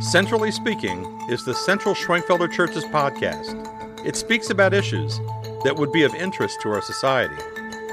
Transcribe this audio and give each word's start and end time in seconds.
Centrally 0.00 0.50
Speaking 0.50 1.04
is 1.30 1.44
the 1.44 1.54
Central 1.54 1.94
Schwenkfelder 1.94 2.52
Church's 2.52 2.84
podcast. 2.84 4.06
It 4.06 4.16
speaks 4.16 4.50
about 4.50 4.74
issues 4.74 5.18
that 5.64 5.74
would 5.76 5.92
be 5.92 6.02
of 6.02 6.14
interest 6.14 6.60
to 6.62 6.68
our 6.70 6.82
society. 6.82 7.42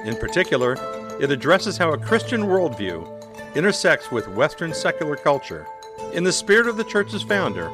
In 0.03 0.15
particular, 0.17 0.73
it 1.21 1.31
addresses 1.31 1.77
how 1.77 1.93
a 1.93 1.97
Christian 1.97 2.41
worldview 2.41 3.55
intersects 3.55 4.11
with 4.11 4.27
Western 4.29 4.73
secular 4.73 5.15
culture. 5.15 5.65
In 6.13 6.23
the 6.23 6.33
spirit 6.33 6.67
of 6.67 6.77
the 6.77 6.83
church's 6.83 7.23
founder, 7.23 7.71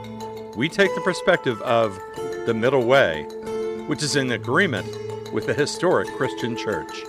we 0.56 0.70
take 0.70 0.94
the 0.94 1.02
perspective 1.02 1.62
of 1.64 2.00
the 2.46 2.54
middle 2.54 2.86
way, 2.86 3.24
which 3.88 4.04
is 4.04 4.16
in 4.16 4.32
agreement 4.32 4.88
with 5.34 5.46
the 5.46 5.54
historic 5.54 6.08
Christian 6.10 6.56
church. 6.56 7.04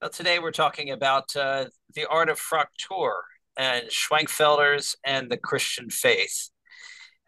Well, 0.00 0.10
today 0.10 0.38
we're 0.38 0.52
talking 0.52 0.92
about 0.92 1.34
uh, 1.34 1.64
the 1.96 2.08
art 2.08 2.28
of 2.28 2.38
Fraktur 2.38 3.10
and 3.56 3.88
Schwenkfelders 3.88 4.94
and 5.04 5.32
the 5.32 5.36
Christian 5.36 5.90
faith. 5.90 6.50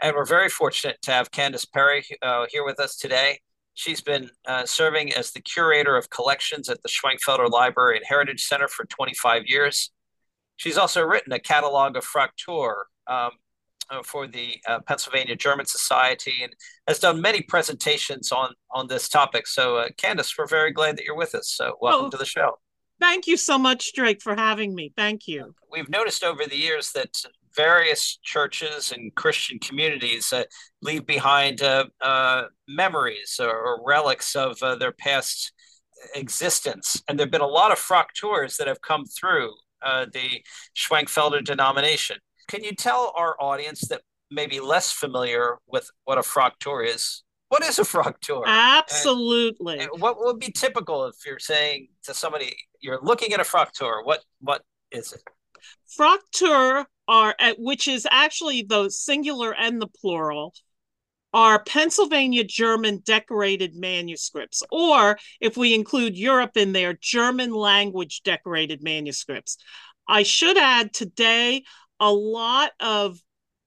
And 0.00 0.14
we're 0.14 0.24
very 0.24 0.48
fortunate 0.48 1.02
to 1.02 1.10
have 1.10 1.32
Candace 1.32 1.64
Perry 1.64 2.04
uh, 2.22 2.46
here 2.48 2.64
with 2.64 2.78
us 2.78 2.94
today. 2.94 3.40
She's 3.74 4.00
been 4.00 4.30
uh, 4.46 4.64
serving 4.64 5.12
as 5.14 5.32
the 5.32 5.40
curator 5.40 5.96
of 5.96 6.08
collections 6.10 6.68
at 6.68 6.80
the 6.84 6.88
Schwenkfelder 6.88 7.50
Library 7.50 7.96
and 7.96 8.06
Heritage 8.06 8.44
Center 8.44 8.68
for 8.68 8.84
25 8.84 9.46
years. 9.46 9.90
She's 10.54 10.78
also 10.78 11.02
written 11.02 11.32
a 11.32 11.40
catalog 11.40 11.96
of 11.96 12.04
Fraktur, 12.04 12.74
um, 13.08 13.32
for 14.04 14.26
the 14.26 14.56
uh, 14.66 14.80
Pennsylvania 14.86 15.36
German 15.36 15.66
Society 15.66 16.42
and 16.42 16.52
has 16.88 16.98
done 16.98 17.20
many 17.20 17.42
presentations 17.42 18.32
on 18.32 18.54
on 18.70 18.88
this 18.88 19.08
topic. 19.08 19.46
So, 19.46 19.76
uh, 19.76 19.88
Candace, 19.96 20.34
we're 20.36 20.46
very 20.46 20.72
glad 20.72 20.96
that 20.96 21.04
you're 21.04 21.16
with 21.16 21.34
us. 21.34 21.50
So, 21.50 21.76
welcome 21.80 22.06
oh, 22.06 22.10
to 22.10 22.16
the 22.16 22.24
show. 22.24 22.58
Thank 23.00 23.26
you 23.26 23.36
so 23.36 23.58
much, 23.58 23.92
Drake, 23.92 24.22
for 24.22 24.34
having 24.34 24.74
me. 24.74 24.92
Thank 24.96 25.26
you. 25.26 25.54
We've 25.70 25.88
noticed 25.88 26.22
over 26.22 26.44
the 26.46 26.56
years 26.56 26.92
that 26.92 27.16
various 27.56 28.18
churches 28.22 28.92
and 28.92 29.14
Christian 29.14 29.58
communities 29.58 30.32
uh, 30.32 30.44
leave 30.82 31.06
behind 31.06 31.62
uh, 31.62 31.86
uh, 32.00 32.44
memories 32.68 33.38
or, 33.40 33.50
or, 33.50 33.80
relics 33.86 34.34
of 34.34 34.58
their 34.78 34.92
past 34.92 35.52
existence, 36.14 37.02
and 37.08 37.18
there've 37.18 37.30
been 37.30 37.40
a 37.40 37.46
lot 37.46 37.72
of 37.72 37.78
Frakturs 37.78 38.56
that 38.56 38.66
have 38.66 38.80
come 38.80 39.04
through 39.04 39.52
the 40.12 40.42
Schwenkfelder 40.76 41.44
denomination. 41.44 42.16
Can 42.48 42.64
you 42.64 42.74
tell 42.74 43.12
our 43.16 43.36
audience 43.40 43.82
that 43.88 44.02
may 44.30 44.46
be 44.46 44.60
less 44.60 44.92
familiar 44.92 45.58
with 45.66 45.90
what 46.04 46.18
a 46.18 46.22
Fraktur 46.22 46.86
is? 46.86 47.22
What 47.48 47.62
is 47.62 47.78
a 47.78 47.82
Fraktur? 47.82 48.42
Absolutely. 48.46 49.78
And, 49.78 49.90
and 49.92 50.02
what 50.02 50.18
would 50.18 50.38
be 50.38 50.50
typical 50.50 51.06
if 51.06 51.16
you're 51.26 51.38
saying 51.38 51.88
to 52.04 52.14
somebody, 52.14 52.56
you're 52.80 53.00
looking 53.02 53.32
at 53.32 53.40
a 53.40 53.44
Fraktur, 53.44 54.04
what 54.04 54.24
what 54.40 54.62
is 54.90 55.12
it? 55.12 55.22
Fraktur 55.98 56.84
are 57.06 57.34
uh, 57.38 57.54
which 57.58 57.86
is 57.86 58.06
actually 58.10 58.62
the 58.62 58.90
singular 58.90 59.54
and 59.54 59.80
the 59.80 59.86
plural 59.86 60.54
are 61.32 61.62
Pennsylvania 61.64 62.44
German 62.44 63.02
decorated 63.04 63.74
manuscripts, 63.74 64.62
or 64.70 65.18
if 65.40 65.56
we 65.56 65.74
include 65.74 66.16
Europe 66.16 66.56
in 66.56 66.72
there, 66.72 66.96
German 67.00 67.52
language 67.52 68.22
decorated 68.24 68.84
manuscripts. 68.84 69.58
I 70.06 70.22
should 70.22 70.56
add 70.56 70.92
today 70.92 71.64
a 72.04 72.12
lot 72.12 72.72
of 72.80 73.18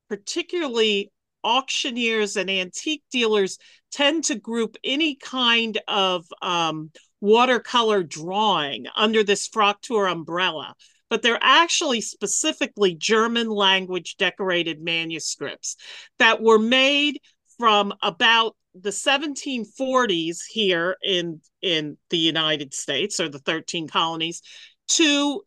particularly 0.10 1.12
auctioneers 1.44 2.38
and 2.38 2.52
antique 2.52 3.02
dealers 3.12 3.58
tend 3.92 4.26
to 4.26 4.36
group 4.36 4.78
any 4.84 5.16
kind 5.16 5.80
of 5.88 6.24
um, 6.44 6.92
watercolor 7.20 8.04
drawing 8.04 8.86
under 8.96 9.24
this 9.24 9.50
Fraktur 9.50 10.12
umbrella, 10.12 10.76
but 11.10 11.24
they're 11.24 11.40
actually 11.42 12.00
specifically 12.00 12.94
German 12.94 13.50
language 13.50 14.18
decorated 14.18 14.84
manuscripts 14.84 15.76
that 16.20 16.40
were 16.40 16.60
made 16.60 17.20
from 17.58 17.92
about 18.04 18.56
the 18.76 18.92
1740s 18.92 20.42
here 20.48 20.96
in 21.02 21.42
in 21.64 21.98
the 22.12 22.20
United 22.20 22.72
States 22.76 23.20
or 23.20 23.30
the 23.30 23.40
13 23.40 23.88
colonies 23.88 24.44
to 24.90 25.42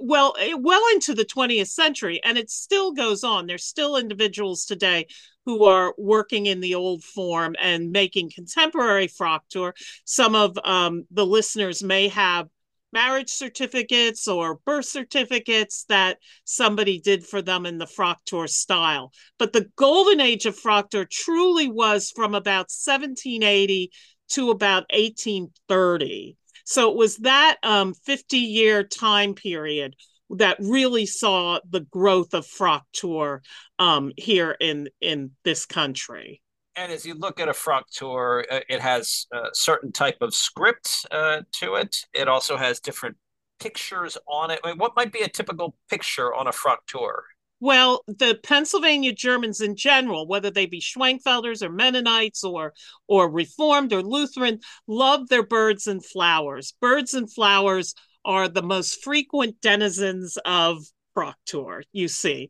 well 0.00 0.34
eh, 0.38 0.54
well 0.58 0.82
into 0.92 1.14
the 1.14 1.24
20th 1.24 1.68
century 1.68 2.20
and 2.24 2.36
it 2.38 2.50
still 2.50 2.92
goes 2.92 3.24
on. 3.24 3.46
There's 3.46 3.64
still 3.64 3.96
individuals 3.96 4.64
today 4.64 5.06
who 5.44 5.64
are 5.64 5.94
working 5.98 6.46
in 6.46 6.60
the 6.60 6.74
old 6.74 7.04
form 7.04 7.54
and 7.60 7.90
making 7.90 8.30
contemporary 8.34 9.08
fraktur 9.08 9.72
some 10.04 10.34
of 10.34 10.58
um, 10.64 11.04
the 11.10 11.26
listeners 11.26 11.82
may 11.82 12.08
have 12.08 12.48
marriage 12.92 13.30
certificates 13.30 14.28
or 14.28 14.60
birth 14.64 14.86
certificates 14.86 15.84
that 15.88 16.18
somebody 16.44 17.00
did 17.00 17.26
for 17.26 17.42
them 17.42 17.66
in 17.66 17.76
the 17.76 17.86
fraktur 17.86 18.48
style. 18.48 19.12
But 19.36 19.52
the 19.52 19.68
golden 19.76 20.20
age 20.20 20.46
of 20.46 20.58
fraktur 20.58 21.08
truly 21.10 21.68
was 21.68 22.12
from 22.14 22.34
about 22.34 22.70
1780 22.70 23.90
to 24.30 24.50
about 24.50 24.84
1830 24.90 26.36
so 26.64 26.90
it 26.90 26.96
was 26.96 27.18
that 27.18 27.58
um, 27.62 27.94
50 27.94 28.38
year 28.38 28.82
time 28.82 29.34
period 29.34 29.94
that 30.30 30.56
really 30.60 31.06
saw 31.06 31.60
the 31.68 31.80
growth 31.80 32.34
of 32.34 32.46
Fraktur 32.46 33.40
um, 33.78 34.12
here 34.16 34.56
in 34.60 34.88
in 35.00 35.32
this 35.44 35.66
country. 35.66 36.40
And 36.76 36.90
as 36.90 37.06
you 37.06 37.14
look 37.14 37.38
at 37.38 37.48
a 37.48 37.52
Fraktur, 37.52 38.44
uh, 38.50 38.60
it 38.68 38.80
has 38.80 39.26
a 39.32 39.48
certain 39.52 39.92
type 39.92 40.16
of 40.20 40.34
script 40.34 41.06
uh, 41.10 41.42
to 41.52 41.74
it. 41.76 41.96
It 42.12 42.26
also 42.26 42.56
has 42.56 42.80
different 42.80 43.16
pictures 43.60 44.18
on 44.26 44.50
it. 44.50 44.60
I 44.64 44.70
mean, 44.70 44.78
what 44.78 44.96
might 44.96 45.12
be 45.12 45.20
a 45.20 45.28
typical 45.28 45.76
picture 45.88 46.34
on 46.34 46.48
a 46.48 46.50
Fraktur? 46.50 47.12
Well, 47.60 48.02
the 48.06 48.38
Pennsylvania 48.42 49.12
Germans 49.12 49.60
in 49.60 49.76
general, 49.76 50.26
whether 50.26 50.50
they 50.50 50.66
be 50.66 50.80
Schwenkfelders 50.80 51.62
or 51.62 51.70
Mennonites 51.70 52.44
or 52.44 52.74
or 53.06 53.30
Reformed 53.30 53.92
or 53.92 54.02
Lutheran, 54.02 54.60
love 54.86 55.28
their 55.28 55.46
birds 55.46 55.86
and 55.86 56.04
flowers. 56.04 56.74
Birds 56.80 57.14
and 57.14 57.32
flowers 57.32 57.94
are 58.24 58.48
the 58.48 58.62
most 58.62 59.02
frequent 59.02 59.60
denizens 59.60 60.36
of 60.44 60.84
Fraktur, 61.16 61.82
you 61.92 62.08
see. 62.08 62.48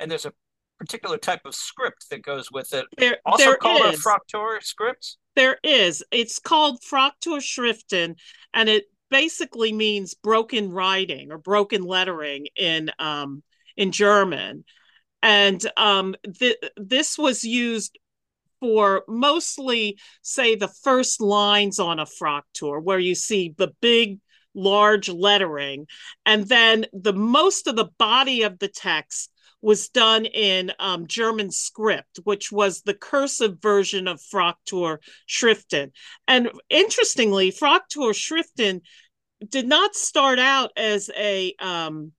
And 0.00 0.10
there's 0.10 0.26
a 0.26 0.32
particular 0.78 1.18
type 1.18 1.42
of 1.44 1.54
script 1.54 2.06
that 2.10 2.22
goes 2.22 2.50
with 2.50 2.72
it. 2.72 2.86
There, 2.96 3.18
also 3.24 3.44
there 3.44 3.56
called 3.56 3.94
is. 3.94 4.00
a 4.00 4.02
Fraktur 4.02 4.62
script? 4.62 5.16
There 5.36 5.58
is. 5.62 6.02
It's 6.10 6.38
called 6.38 6.80
Fraktur 6.80 7.40
Schriften, 7.40 8.16
and 8.54 8.68
it 8.68 8.84
basically 9.10 9.72
means 9.72 10.14
broken 10.14 10.70
writing 10.70 11.30
or 11.30 11.38
broken 11.38 11.82
lettering 11.82 12.46
in 12.56 12.90
um, 12.98 13.42
in 13.76 13.92
German. 13.92 14.64
And 15.22 15.64
um, 15.76 16.14
th- 16.38 16.56
this 16.76 17.18
was 17.18 17.44
used 17.44 17.98
for 18.60 19.04
mostly, 19.08 19.98
say, 20.22 20.54
the 20.54 20.72
first 20.82 21.20
lines 21.20 21.78
on 21.78 21.98
a 21.98 22.06
Fraktur, 22.06 22.82
where 22.82 22.98
you 22.98 23.14
see 23.14 23.54
the 23.56 23.72
big, 23.80 24.18
large 24.54 25.08
lettering. 25.08 25.86
And 26.26 26.46
then 26.46 26.86
the 26.92 27.12
most 27.12 27.66
of 27.66 27.76
the 27.76 27.90
body 27.98 28.42
of 28.42 28.58
the 28.58 28.68
text 28.68 29.32
was 29.62 29.88
done 29.88 30.24
in 30.24 30.72
um, 30.78 31.06
German 31.06 31.50
script, 31.50 32.20
which 32.24 32.50
was 32.50 32.82
the 32.82 32.94
cursive 32.94 33.60
version 33.60 34.08
of 34.08 34.20
Fraktur 34.20 34.98
Schriften. 35.28 35.92
And 36.26 36.50
interestingly, 36.68 37.52
Fraktur 37.52 38.14
Schriften 38.14 38.80
did 39.46 39.66
not 39.66 39.94
start 39.94 40.38
out 40.38 40.70
as 40.76 41.10
a 41.16 41.54
um, 41.58 42.12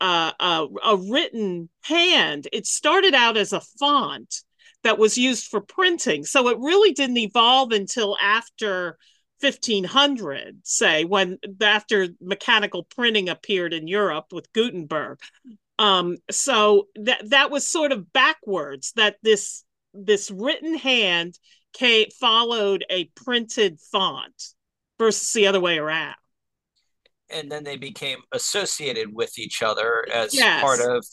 a, 0.00 0.66
a 0.84 0.96
written 0.96 1.68
hand. 1.82 2.48
It 2.52 2.66
started 2.66 3.14
out 3.14 3.36
as 3.36 3.52
a 3.52 3.60
font 3.60 4.42
that 4.82 4.98
was 4.98 5.18
used 5.18 5.46
for 5.46 5.60
printing. 5.60 6.24
So 6.24 6.48
it 6.48 6.58
really 6.58 6.92
didn't 6.92 7.18
evolve 7.18 7.72
until 7.72 8.16
after 8.20 8.98
1500, 9.40 10.60
say, 10.64 11.04
when 11.04 11.38
after 11.60 12.08
mechanical 12.20 12.84
printing 12.84 13.28
appeared 13.28 13.72
in 13.72 13.88
Europe 13.88 14.26
with 14.32 14.52
Gutenberg. 14.52 15.18
Um, 15.78 16.18
so 16.30 16.88
that 16.96 17.30
that 17.30 17.50
was 17.50 17.66
sort 17.66 17.92
of 17.92 18.12
backwards 18.12 18.92
that 18.96 19.16
this 19.22 19.64
this 19.94 20.30
written 20.30 20.76
hand 20.76 21.38
came, 21.72 22.08
followed 22.20 22.84
a 22.90 23.06
printed 23.16 23.80
font 23.90 24.34
versus 24.98 25.32
the 25.32 25.46
other 25.46 25.60
way 25.60 25.78
around 25.78 26.16
and 27.32 27.50
then 27.50 27.64
they 27.64 27.76
became 27.76 28.18
associated 28.32 29.14
with 29.14 29.38
each 29.38 29.62
other 29.62 30.06
as 30.12 30.34
yes. 30.34 30.60
part 30.62 30.80
of 30.80 31.04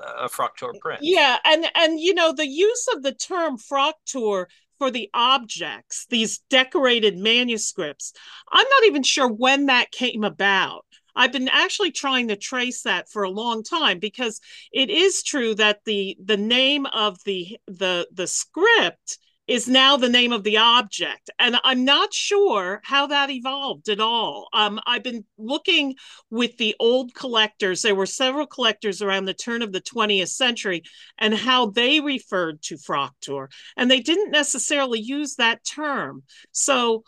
uh, 0.00 0.24
a 0.24 0.28
Fraktur 0.28 0.78
print. 0.80 1.00
Yeah, 1.02 1.38
and 1.44 1.66
and 1.74 2.00
you 2.00 2.14
know 2.14 2.32
the 2.32 2.46
use 2.46 2.86
of 2.94 3.02
the 3.02 3.14
term 3.14 3.58
Fraktur 3.58 4.46
for 4.78 4.90
the 4.90 5.08
objects, 5.14 6.06
these 6.10 6.40
decorated 6.50 7.16
manuscripts. 7.16 8.12
I'm 8.52 8.66
not 8.68 8.84
even 8.86 9.02
sure 9.02 9.28
when 9.28 9.66
that 9.66 9.92
came 9.92 10.24
about. 10.24 10.84
I've 11.16 11.32
been 11.32 11.48
actually 11.48 11.92
trying 11.92 12.28
to 12.28 12.36
trace 12.36 12.82
that 12.82 13.08
for 13.08 13.22
a 13.22 13.30
long 13.30 13.62
time 13.62 13.98
because 13.98 14.40
it 14.72 14.90
is 14.90 15.22
true 15.22 15.54
that 15.54 15.80
the 15.84 16.16
the 16.22 16.36
name 16.36 16.86
of 16.86 17.22
the 17.24 17.56
the 17.66 18.08
the 18.12 18.26
script 18.26 19.18
is 19.46 19.68
now 19.68 19.96
the 19.96 20.08
name 20.08 20.32
of 20.32 20.42
the 20.42 20.56
object. 20.56 21.30
And 21.38 21.56
I'm 21.64 21.84
not 21.84 22.14
sure 22.14 22.80
how 22.84 23.06
that 23.08 23.30
evolved 23.30 23.88
at 23.88 24.00
all. 24.00 24.48
Um, 24.52 24.80
I've 24.86 25.02
been 25.02 25.24
looking 25.36 25.96
with 26.30 26.56
the 26.56 26.74
old 26.80 27.14
collectors, 27.14 27.82
there 27.82 27.94
were 27.94 28.06
several 28.06 28.46
collectors 28.46 29.02
around 29.02 29.26
the 29.26 29.34
turn 29.34 29.62
of 29.62 29.72
the 29.72 29.82
20th 29.82 30.30
century, 30.30 30.82
and 31.18 31.34
how 31.34 31.66
they 31.66 32.00
referred 32.00 32.62
to 32.62 32.76
Fraktur. 32.76 33.48
And 33.76 33.90
they 33.90 34.00
didn't 34.00 34.30
necessarily 34.30 35.00
use 35.00 35.36
that 35.36 35.64
term. 35.64 36.22
So 36.52 37.04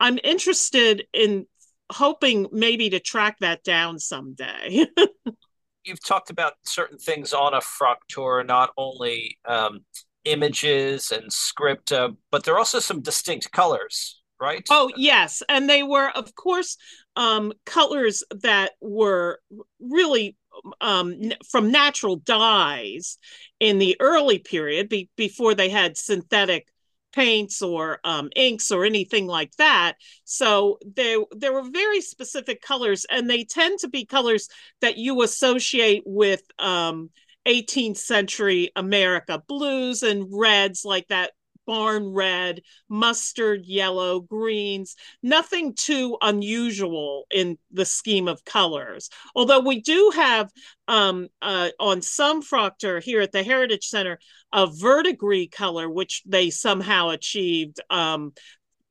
I'm 0.00 0.18
interested 0.24 1.04
in 1.12 1.46
hoping 1.92 2.48
maybe 2.52 2.90
to 2.90 3.00
track 3.00 3.36
that 3.40 3.62
down 3.62 3.98
someday. 3.98 4.86
You've 5.84 6.04
talked 6.04 6.30
about 6.30 6.54
certain 6.64 6.98
things 6.98 7.32
on 7.32 7.54
a 7.54 7.60
Fraktur, 7.60 8.44
not 8.44 8.70
only 8.76 9.38
um, 9.44 9.84
images 10.26 11.12
and 11.12 11.32
script, 11.32 11.92
uh, 11.92 12.10
but 12.30 12.44
there 12.44 12.54
are 12.54 12.58
also 12.58 12.80
some 12.80 13.00
distinct 13.00 13.50
colors, 13.52 14.20
right? 14.40 14.66
Oh, 14.70 14.90
yes. 14.96 15.42
And 15.48 15.70
they 15.70 15.82
were, 15.82 16.10
of 16.10 16.34
course, 16.34 16.76
um, 17.14 17.52
colors 17.64 18.22
that 18.42 18.72
were 18.80 19.40
really 19.80 20.36
um, 20.80 21.14
from 21.48 21.70
natural 21.70 22.16
dyes 22.16 23.18
in 23.60 23.78
the 23.78 23.96
early 24.00 24.38
period 24.38 24.88
be- 24.88 25.10
before 25.16 25.54
they 25.54 25.68
had 25.68 25.96
synthetic 25.96 26.68
paints 27.12 27.62
or 27.62 27.98
um, 28.04 28.28
inks 28.36 28.70
or 28.70 28.84
anything 28.84 29.26
like 29.26 29.52
that. 29.56 29.94
So 30.24 30.78
there 30.84 31.18
there 31.30 31.52
were 31.52 31.70
very 31.70 32.02
specific 32.02 32.60
colors, 32.60 33.06
and 33.10 33.28
they 33.28 33.44
tend 33.44 33.78
to 33.80 33.88
be 33.88 34.04
colors 34.04 34.48
that 34.82 34.98
you 34.98 35.22
associate 35.22 36.02
with 36.04 36.42
um, 36.58 37.10
18th 37.46 37.98
century 37.98 38.70
America, 38.76 39.42
blues 39.46 40.02
and 40.02 40.26
reds 40.30 40.84
like 40.84 41.08
that 41.08 41.32
barn 41.66 42.12
red, 42.12 42.62
mustard 42.88 43.66
yellow, 43.66 44.20
greens, 44.20 44.94
nothing 45.22 45.74
too 45.74 46.16
unusual 46.22 47.26
in 47.30 47.58
the 47.72 47.84
scheme 47.84 48.28
of 48.28 48.44
colors. 48.44 49.10
Although 49.34 49.60
we 49.60 49.80
do 49.80 50.12
have 50.14 50.50
um, 50.88 51.28
uh, 51.42 51.70
on 51.80 52.00
some 52.02 52.42
Fraktur 52.42 53.02
here 53.02 53.20
at 53.20 53.32
the 53.32 53.42
Heritage 53.42 53.86
Center 53.88 54.18
a 54.52 54.66
verdigris 54.66 55.48
color, 55.50 55.90
which 55.90 56.22
they 56.24 56.50
somehow 56.50 57.10
achieved 57.10 57.80
um, 57.90 58.32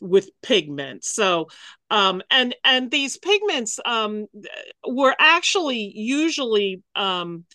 with 0.02 0.30
pigments. 0.44 1.10
So, 1.10 1.48
um, 1.90 2.22
and 2.30 2.54
and 2.64 2.92
these 2.92 3.18
pigments 3.18 3.80
um, 3.86 4.28
were 4.86 5.16
actually 5.18 5.92
usually 5.96 6.84
um, 6.96 7.46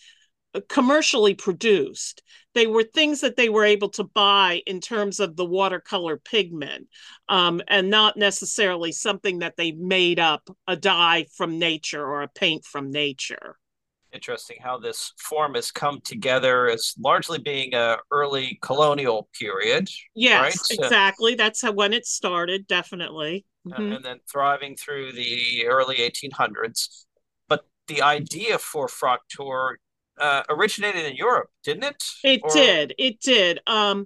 commercially 0.67 1.33
produced. 1.33 2.21
They 2.53 2.67
were 2.67 2.83
things 2.83 3.21
that 3.21 3.37
they 3.37 3.49
were 3.49 3.63
able 3.63 3.89
to 3.89 4.03
buy 4.03 4.61
in 4.65 4.81
terms 4.81 5.19
of 5.19 5.35
the 5.35 5.45
watercolor 5.45 6.17
pigment, 6.17 6.87
um, 7.29 7.61
and 7.67 7.89
not 7.89 8.17
necessarily 8.17 8.91
something 8.91 9.39
that 9.39 9.55
they 9.55 9.71
made 9.71 10.19
up 10.19 10.49
a 10.67 10.75
dye 10.75 11.27
from 11.35 11.59
nature 11.59 12.05
or 12.05 12.23
a 12.23 12.27
paint 12.27 12.65
from 12.65 12.91
nature. 12.91 13.57
Interesting 14.11 14.57
how 14.61 14.77
this 14.77 15.13
form 15.17 15.55
has 15.55 15.71
come 15.71 16.01
together 16.01 16.67
as 16.67 16.93
largely 16.99 17.39
being 17.39 17.73
a 17.73 17.97
early 18.11 18.59
colonial 18.61 19.29
period. 19.39 19.89
Yes, 20.13 20.41
right? 20.41 20.79
exactly. 20.79 21.35
That's 21.35 21.61
how 21.61 21.71
when 21.71 21.93
it 21.93 22.05
started, 22.05 22.67
definitely. 22.67 23.45
Mm-hmm. 23.65 23.93
And 23.93 24.03
then 24.03 24.19
thriving 24.29 24.75
through 24.75 25.13
the 25.13 25.65
early 25.65 25.97
1800s. 25.97 27.05
But 27.47 27.65
the 27.87 28.01
idea 28.01 28.57
for 28.57 28.87
Fraktur 28.87 29.75
uh, 30.21 30.43
originated 30.49 31.05
in 31.05 31.15
Europe, 31.15 31.49
didn't 31.63 31.83
it? 31.83 32.03
It 32.23 32.41
or... 32.43 32.53
did. 32.53 32.93
It 32.97 33.19
did. 33.19 33.59
Um, 33.67 34.05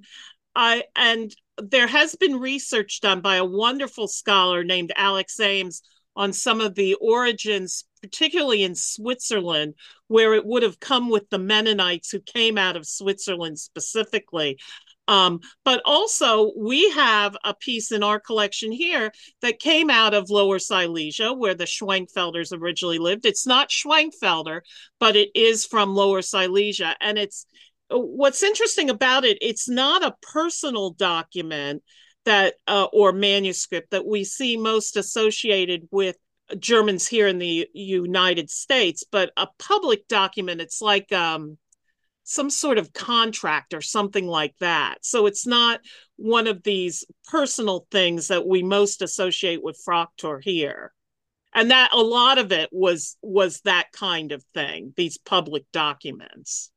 I 0.56 0.86
and 0.96 1.36
there 1.58 1.88
has 1.88 2.16
been 2.16 2.40
research 2.40 3.02
done 3.02 3.22
by 3.22 3.36
a 3.36 3.46
wonderful 3.46 4.08
scholar 4.08 4.64
named 4.64 4.92
Alex 4.96 5.40
Ames 5.40 5.82
on 6.16 6.32
some 6.32 6.62
of 6.62 6.76
the 6.76 6.94
origins, 6.96 7.84
particularly 8.02 8.64
in 8.64 8.74
Switzerland, 8.74 9.74
where 10.08 10.34
it 10.34 10.46
would 10.46 10.64
have 10.64 10.80
come 10.80 11.10
with 11.10 11.30
the 11.30 11.38
Mennonites 11.38 12.10
who 12.10 12.22
came 12.22 12.58
out 12.58 12.78
of 12.78 12.88
Switzerland 12.88 13.60
specifically. 13.60 14.58
Um, 15.08 15.40
but 15.64 15.82
also, 15.86 16.52
we 16.58 16.90
have 16.92 17.38
a 17.44 17.54
piece 17.54 17.92
in 17.92 18.04
our 18.04 18.20
collection 18.20 18.72
here 18.72 19.12
that 19.42 19.60
came 19.60 19.90
out 19.90 20.14
of 20.14 20.30
Lower 20.30 20.60
Silesia, 20.60 21.34
where 21.34 21.54
the 21.54 21.66
Schwenkfelders 21.66 22.52
originally 22.52 22.98
lived. 22.98 23.26
It's 23.26 23.46
not 23.46 23.70
Schwenkfelder, 23.70 24.62
but 25.00 25.16
it 25.16 25.30
is 25.36 25.66
from 25.66 25.94
Lower 25.94 26.22
Silesia. 26.22 26.96
And 27.02 27.18
it's 27.18 27.46
what's 27.90 28.44
interesting 28.44 28.90
about 28.90 29.26
it, 29.26 29.38
it's 29.42 29.70
not 29.70 30.04
a 30.04 30.16
personal 30.22 30.92
document 30.92 31.84
that 32.26 32.56
uh, 32.68 32.88
or 32.92 33.14
manuscript 33.14 33.92
that 33.92 34.06
we 34.06 34.24
see 34.24 34.58
most 34.58 34.98
associated 34.98 35.88
with 35.92 36.18
Germans 36.60 37.08
here 37.08 37.28
in 37.28 37.40
the 37.40 37.68
United 37.74 38.50
States, 38.50 39.04
but 39.12 39.32
a 39.38 39.48
public 39.60 40.08
document. 40.08 40.62
It's 40.62 40.82
like 40.82 41.12
um, 41.12 41.58
some 42.26 42.50
sort 42.50 42.80
of 42.80 42.92
contract 42.92 43.74
or 43.74 43.82
something 43.82 44.28
like 44.28 44.56
that. 44.60 44.98
So 45.02 45.28
it's 45.28 45.46
not 45.46 45.80
one 46.18 46.48
of 46.48 46.64
these 46.64 47.06
personal 47.30 47.88
things 47.92 48.28
that 48.28 48.46
we 48.46 48.64
most 48.64 49.02
associate 49.02 49.64
with 49.64 49.82
Fraktur 49.88 50.44
here. 50.44 50.92
And 51.54 51.72
that 51.72 51.94
a 51.94 52.02
lot 52.02 52.38
of 52.38 52.52
it 52.52 52.70
was 52.74 53.16
was 53.22 53.62
that 53.62 53.92
kind 53.94 54.34
of 54.34 54.44
thing, 54.54 54.94
these 54.98 55.18
public 55.18 55.64
documents. 55.72 56.72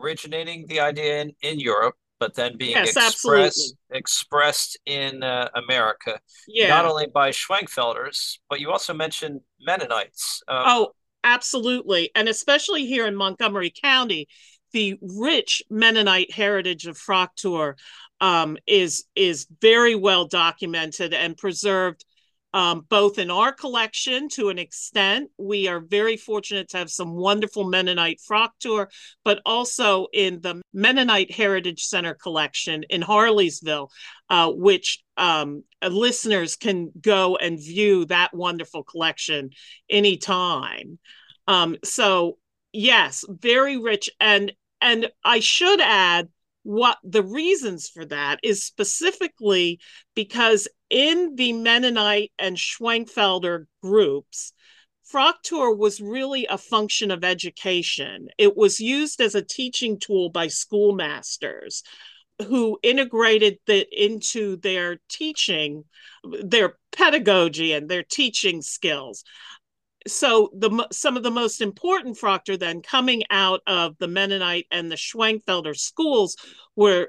Originating 0.00 0.66
the 0.66 0.80
idea 0.80 1.20
in, 1.20 1.32
in 1.42 1.60
Europe, 1.60 1.94
but 2.18 2.34
then 2.34 2.56
being 2.56 2.72
yes, 2.72 2.96
expressed 2.96 3.76
expressed 3.90 4.78
in 4.86 5.22
uh, 5.22 5.48
America, 5.54 6.18
yeah. 6.48 6.68
not 6.68 6.86
only 6.86 7.06
by 7.06 7.30
Schwenkfelders, 7.30 8.38
but 8.48 8.60
you 8.60 8.72
also 8.72 8.94
mentioned 8.94 9.42
Mennonites. 9.60 10.42
Um, 10.48 10.62
oh, 10.66 10.92
absolutely, 11.22 12.10
and 12.16 12.28
especially 12.28 12.86
here 12.86 13.06
in 13.06 13.14
Montgomery 13.14 13.72
County, 13.80 14.26
the 14.76 14.98
rich 15.00 15.62
Mennonite 15.70 16.30
heritage 16.30 16.86
of 16.86 16.98
Fraktur 16.98 17.76
um, 18.20 18.58
is 18.66 19.04
is 19.14 19.46
very 19.62 19.94
well 19.94 20.26
documented 20.26 21.14
and 21.14 21.34
preserved 21.34 22.04
um, 22.52 22.84
both 22.86 23.18
in 23.18 23.30
our 23.30 23.54
collection 23.54 24.28
to 24.28 24.50
an 24.50 24.58
extent. 24.58 25.30
We 25.38 25.66
are 25.66 25.80
very 25.80 26.18
fortunate 26.18 26.68
to 26.70 26.76
have 26.76 26.90
some 26.90 27.14
wonderful 27.14 27.64
Mennonite 27.64 28.20
Fraktur, 28.20 28.88
but 29.24 29.40
also 29.46 30.08
in 30.12 30.42
the 30.42 30.60
Mennonite 30.74 31.30
Heritage 31.30 31.84
Center 31.84 32.12
collection 32.12 32.82
in 32.90 33.00
Harleysville, 33.00 33.88
uh, 34.28 34.52
which 34.52 35.02
um, 35.16 35.64
listeners 35.82 36.56
can 36.56 36.92
go 37.00 37.36
and 37.36 37.58
view 37.58 38.04
that 38.06 38.34
wonderful 38.34 38.84
collection 38.84 39.48
anytime. 39.88 40.98
Um, 41.48 41.76
so 41.82 42.36
yes, 42.74 43.24
very 43.26 43.78
rich 43.78 44.10
and 44.20 44.52
and 44.80 45.10
I 45.24 45.40
should 45.40 45.80
add 45.80 46.28
what 46.62 46.98
the 47.04 47.22
reasons 47.22 47.88
for 47.88 48.04
that 48.06 48.40
is 48.42 48.64
specifically 48.64 49.78
because 50.14 50.66
in 50.90 51.36
the 51.36 51.52
Mennonite 51.52 52.32
and 52.38 52.56
Schwenkfelder 52.56 53.66
groups, 53.82 54.52
Fraktur 55.12 55.76
was 55.76 56.00
really 56.00 56.46
a 56.46 56.58
function 56.58 57.12
of 57.12 57.22
education. 57.22 58.28
It 58.38 58.56
was 58.56 58.80
used 58.80 59.20
as 59.20 59.36
a 59.36 59.42
teaching 59.42 60.00
tool 60.00 60.30
by 60.30 60.48
schoolmasters 60.48 61.84
who 62.48 62.78
integrated 62.82 63.58
it 63.68 63.88
into 63.92 64.56
their 64.56 64.98
teaching, 65.08 65.84
their 66.42 66.76
pedagogy 66.90 67.72
and 67.72 67.88
their 67.88 68.02
teaching 68.02 68.60
skills 68.60 69.22
so 70.06 70.50
the 70.54 70.86
some 70.92 71.16
of 71.16 71.22
the 71.22 71.30
most 71.30 71.60
important 71.60 72.16
Fraktur 72.16 72.58
then 72.58 72.82
coming 72.82 73.22
out 73.30 73.60
of 73.66 73.96
the 73.98 74.08
Mennonite 74.08 74.66
and 74.70 74.90
the 74.90 74.96
Schwenkfelder 74.96 75.76
schools 75.76 76.36
were 76.74 77.08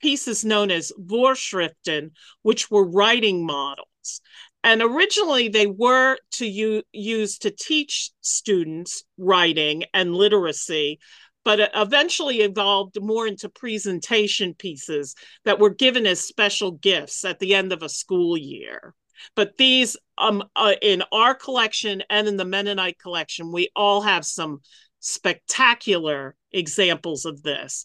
pieces 0.00 0.44
known 0.44 0.70
as 0.70 0.92
Vorschriften, 0.98 2.10
which 2.42 2.70
were 2.70 2.84
writing 2.84 3.46
models. 3.46 4.20
And 4.64 4.82
originally 4.82 5.48
they 5.48 5.66
were 5.66 6.18
to 6.32 6.46
u- 6.46 6.82
use 6.92 7.38
to 7.38 7.50
teach 7.50 8.10
students 8.20 9.04
writing 9.16 9.84
and 9.94 10.14
literacy, 10.14 10.98
but 11.44 11.70
eventually 11.74 12.40
evolved 12.40 13.00
more 13.00 13.26
into 13.26 13.48
presentation 13.48 14.54
pieces 14.54 15.14
that 15.44 15.58
were 15.58 15.70
given 15.70 16.06
as 16.06 16.20
special 16.20 16.72
gifts 16.72 17.24
at 17.24 17.38
the 17.38 17.54
end 17.54 17.72
of 17.72 17.82
a 17.82 17.88
school 17.88 18.36
year. 18.36 18.94
But 19.34 19.56
these, 19.56 19.96
um, 20.18 20.44
uh, 20.56 20.74
in 20.82 21.02
our 21.12 21.34
collection 21.34 22.02
and 22.10 22.28
in 22.28 22.36
the 22.36 22.44
Mennonite 22.44 22.98
collection, 22.98 23.52
we 23.52 23.70
all 23.74 24.02
have 24.02 24.24
some 24.24 24.60
spectacular 25.00 26.36
examples 26.52 27.24
of 27.24 27.42
this. 27.42 27.84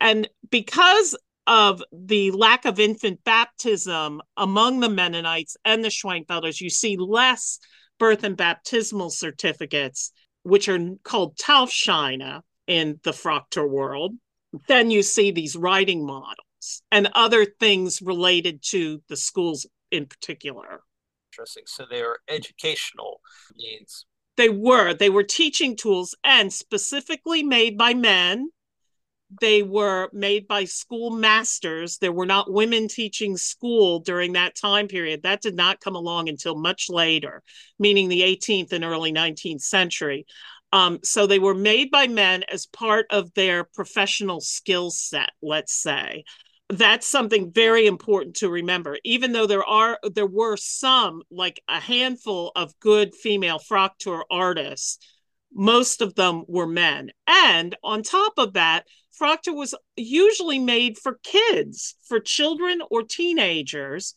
And 0.00 0.28
because 0.50 1.16
of 1.46 1.82
the 1.92 2.30
lack 2.30 2.64
of 2.64 2.78
infant 2.78 3.24
baptism 3.24 4.20
among 4.36 4.80
the 4.80 4.88
Mennonites 4.88 5.56
and 5.64 5.82
the 5.84 5.88
Schwenkfelders, 5.88 6.60
you 6.60 6.70
see 6.70 6.96
less 6.96 7.58
birth 7.98 8.24
and 8.24 8.36
baptismal 8.36 9.10
certificates, 9.10 10.12
which 10.42 10.68
are 10.68 10.78
called 11.02 11.36
Taufscheine 11.36 12.40
in 12.66 13.00
the 13.02 13.12
Fraktur 13.12 13.68
world. 13.68 14.14
Then 14.68 14.90
you 14.90 15.02
see 15.02 15.30
these 15.30 15.56
writing 15.56 16.04
models. 16.06 16.36
and 16.90 17.08
other 17.14 17.44
things 17.44 18.02
related 18.02 18.62
to 18.62 19.02
the 19.08 19.16
schools 19.16 19.66
in 19.90 20.06
particular. 20.06 20.82
Interesting. 21.32 21.64
So 21.66 21.84
they 21.88 22.02
were 22.02 22.20
educational 22.28 23.20
means. 23.56 24.06
They 24.36 24.48
were. 24.48 24.94
They 24.94 25.10
were 25.10 25.22
teaching 25.22 25.76
tools 25.76 26.14
and 26.24 26.52
specifically 26.52 27.42
made 27.42 27.76
by 27.76 27.94
men. 27.94 28.50
They 29.40 29.62
were 29.62 30.08
made 30.12 30.48
by 30.48 30.64
school 30.64 31.10
masters. 31.10 31.98
There 31.98 32.12
were 32.12 32.26
not 32.26 32.52
women 32.52 32.88
teaching 32.88 33.36
school 33.36 34.00
during 34.00 34.32
that 34.32 34.56
time 34.56 34.88
period. 34.88 35.22
That 35.22 35.40
did 35.40 35.54
not 35.54 35.80
come 35.80 35.94
along 35.94 36.28
until 36.28 36.56
much 36.56 36.88
later, 36.88 37.42
meaning 37.78 38.08
the 38.08 38.22
18th 38.22 38.72
and 38.72 38.82
early 38.82 39.12
19th 39.12 39.62
century. 39.62 40.26
Um, 40.72 40.98
so 41.04 41.26
they 41.26 41.38
were 41.38 41.54
made 41.54 41.90
by 41.90 42.08
men 42.08 42.44
as 42.44 42.66
part 42.66 43.06
of 43.10 43.32
their 43.34 43.64
professional 43.64 44.40
skill 44.40 44.90
set, 44.90 45.30
let's 45.42 45.74
say 45.74 46.24
that's 46.70 47.06
something 47.06 47.52
very 47.52 47.86
important 47.86 48.36
to 48.36 48.48
remember. 48.48 48.98
Even 49.04 49.32
though 49.32 49.46
there 49.46 49.64
are 49.64 49.98
there 50.14 50.26
were 50.26 50.56
some 50.56 51.22
like 51.30 51.62
a 51.68 51.80
handful 51.80 52.52
of 52.56 52.78
good 52.80 53.14
female 53.14 53.58
fraktur 53.58 54.22
artists 54.30 54.98
most 55.52 56.00
of 56.00 56.14
them 56.14 56.44
were 56.46 56.66
men. 56.66 57.10
And 57.26 57.76
on 57.82 58.02
top 58.02 58.34
of 58.38 58.52
that 58.52 58.86
fraktur 59.20 59.54
was 59.54 59.74
usually 59.96 60.58
made 60.58 60.96
for 60.96 61.18
kids 61.24 61.96
for 62.06 62.20
children 62.20 62.80
or 62.90 63.02
teenagers 63.02 64.14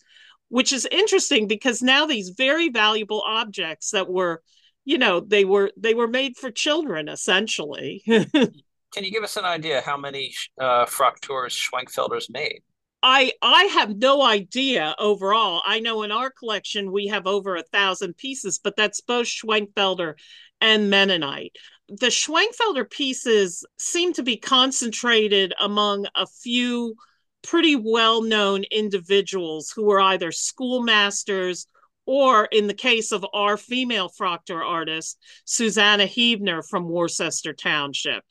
which 0.50 0.72
is 0.72 0.88
interesting 0.92 1.48
because 1.48 1.82
now 1.82 2.06
these 2.06 2.30
very 2.38 2.70
valuable 2.70 3.24
objects 3.26 3.90
that 3.90 4.08
were 4.08 4.42
you 4.86 4.98
know 5.00 5.20
they 5.20 5.44
were 5.44 5.72
they 5.78 5.94
were 5.94 6.08
made 6.08 6.38
for 6.38 6.52
children 6.52 7.10
essentially 7.10 8.04
Can 8.94 9.04
you 9.04 9.12
give 9.12 9.24
us 9.24 9.38
an 9.38 9.46
idea 9.46 9.82
how 9.82 9.98
many 9.98 10.34
uh, 10.60 10.86
Frakturs 10.86 11.58
Schwenkfelders 11.58 12.30
made? 12.30 12.62
I 13.02 13.34
I 13.42 13.64
have 13.66 13.98
no 13.98 14.22
idea 14.22 14.96
overall. 14.98 15.62
I 15.66 15.80
know 15.80 16.04
in 16.04 16.12
our 16.12 16.30
collection 16.30 16.92
we 16.92 17.08
have 17.08 17.28
over 17.28 17.56
a 17.56 17.64
thousand 17.64 18.16
pieces, 18.16 18.60
but 18.64 18.78
that's 18.78 19.02
both 19.02 19.28
Schwenkfelder 19.28 20.14
and 20.62 20.90
Mennonite. 20.90 21.58
The 21.90 22.08
Schwenkfelder 22.08 22.90
pieces 22.90 23.66
seem 23.78 24.14
to 24.14 24.24
be 24.24 24.38
concentrated 24.38 25.54
among 25.60 26.06
a 26.16 26.26
few 26.26 26.96
pretty 27.42 27.76
well-known 27.76 28.64
individuals 28.72 29.70
who 29.76 29.84
were 29.84 30.00
either 30.00 30.32
schoolmasters 30.32 31.68
or 32.06 32.46
in 32.46 32.68
the 32.68 32.74
case 32.74 33.12
of 33.12 33.26
our 33.34 33.58
female 33.58 34.10
Fraktur 34.10 34.64
artist, 34.64 35.18
Susanna 35.44 36.06
Heebner 36.06 36.64
from 36.68 36.88
Worcester 36.88 37.54
Township 37.54 38.24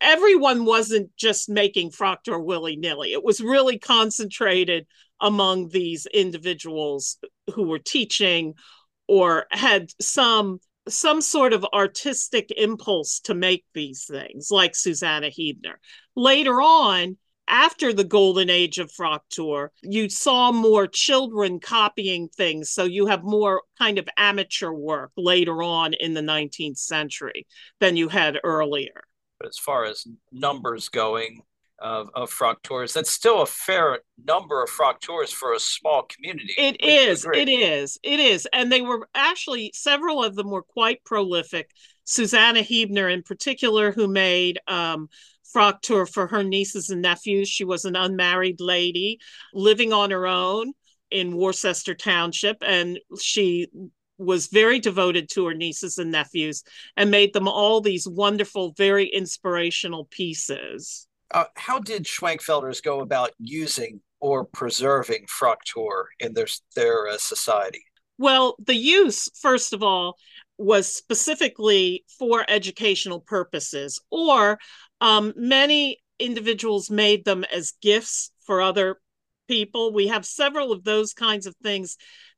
everyone 0.00 0.64
wasn't 0.64 1.14
just 1.16 1.48
making 1.48 1.90
Fraktur 1.90 2.42
willy 2.42 2.76
nilly. 2.76 3.12
It 3.12 3.24
was 3.24 3.40
really 3.40 3.78
concentrated 3.78 4.86
among 5.20 5.68
these 5.68 6.06
individuals 6.06 7.18
who 7.54 7.64
were 7.64 7.78
teaching 7.78 8.54
or 9.08 9.46
had 9.50 9.90
some 10.00 10.60
some 10.88 11.20
sort 11.20 11.52
of 11.52 11.66
artistic 11.74 12.52
impulse 12.56 13.18
to 13.20 13.34
make 13.34 13.64
these 13.74 14.04
things, 14.04 14.52
like 14.52 14.76
Susanna 14.76 15.28
Heebner. 15.28 15.74
Later 16.14 16.62
on, 16.62 17.16
after 17.48 17.92
the 17.92 18.04
golden 18.04 18.50
age 18.50 18.78
of 18.78 18.90
Fraktur, 18.90 19.68
you 19.82 20.08
saw 20.08 20.52
more 20.52 20.86
children 20.86 21.60
copying 21.60 22.28
things. 22.28 22.70
So 22.70 22.84
you 22.84 23.06
have 23.06 23.22
more 23.22 23.62
kind 23.78 23.98
of 23.98 24.08
amateur 24.16 24.70
work 24.70 25.12
later 25.16 25.62
on 25.62 25.94
in 25.94 26.14
the 26.14 26.22
19th 26.22 26.78
century 26.78 27.46
than 27.80 27.96
you 27.96 28.08
had 28.08 28.38
earlier. 28.42 29.02
But 29.38 29.48
as 29.48 29.58
far 29.58 29.84
as 29.84 30.06
numbers 30.32 30.88
going 30.88 31.42
of, 31.78 32.08
of 32.14 32.30
Frakturs, 32.30 32.94
that's 32.94 33.10
still 33.10 33.42
a 33.42 33.46
fair 33.46 34.00
number 34.24 34.62
of 34.62 34.70
Frakturs 34.70 35.30
for 35.30 35.52
a 35.52 35.60
small 35.60 36.04
community. 36.04 36.54
It 36.56 36.82
is. 36.82 37.26
It 37.32 37.48
is. 37.48 37.98
It 38.02 38.18
is. 38.18 38.48
And 38.52 38.72
they 38.72 38.80
were 38.80 39.08
actually, 39.14 39.72
several 39.74 40.24
of 40.24 40.36
them 40.36 40.50
were 40.50 40.62
quite 40.62 41.04
prolific. 41.04 41.70
Susanna 42.04 42.60
Heebner, 42.60 43.12
in 43.12 43.22
particular, 43.22 43.92
who 43.92 44.08
made 44.08 44.58
um, 44.68 45.08
Fraktur 45.54 46.08
for 46.10 46.26
her 46.28 46.42
nieces 46.42 46.88
and 46.90 47.02
nephews. 47.02 47.48
She 47.48 47.64
was 47.64 47.84
an 47.84 47.96
unmarried 47.96 48.60
lady 48.60 49.18
living 49.52 49.92
on 49.92 50.10
her 50.12 50.26
own 50.26 50.72
in 51.10 51.36
Worcester 51.36 51.94
Township, 51.94 52.58
and 52.62 52.98
she 53.20 53.68
was 54.18 54.46
very 54.48 54.78
devoted 54.78 55.28
to 55.30 55.46
her 55.46 55.54
nieces 55.54 55.98
and 55.98 56.10
nephews 56.10 56.62
and 56.96 57.10
made 57.10 57.32
them 57.32 57.48
all 57.48 57.80
these 57.80 58.08
wonderful, 58.08 58.72
very 58.76 59.06
inspirational 59.06 60.06
pieces. 60.06 61.06
Uh, 61.32 61.44
how 61.56 61.78
did 61.78 62.04
Schwenkfelders 62.04 62.82
go 62.82 63.00
about 63.00 63.32
using 63.38 64.00
or 64.20 64.44
preserving 64.44 65.26
Fraktur 65.26 66.04
in 66.20 66.32
their, 66.32 66.46
their 66.74 67.08
uh, 67.08 67.18
society? 67.18 67.82
Well, 68.18 68.56
the 68.64 68.74
use, 68.74 69.28
first 69.40 69.72
of 69.72 69.82
all, 69.82 70.16
was 70.56 70.90
specifically 70.94 72.04
for 72.18 72.44
educational 72.48 73.20
purposes, 73.20 74.00
or 74.10 74.58
um, 75.00 75.34
many 75.36 75.98
individuals 76.18 76.90
made 76.90 77.24
them 77.24 77.44
as 77.52 77.74
gifts 77.82 78.30
for 78.40 78.62
other 78.62 78.98
people. 79.48 79.92
We 79.92 80.08
have 80.08 80.24
several 80.24 80.72
of 80.72 80.84
those 80.84 81.12
kinds 81.12 81.46
of 81.46 81.54
things 81.62 81.96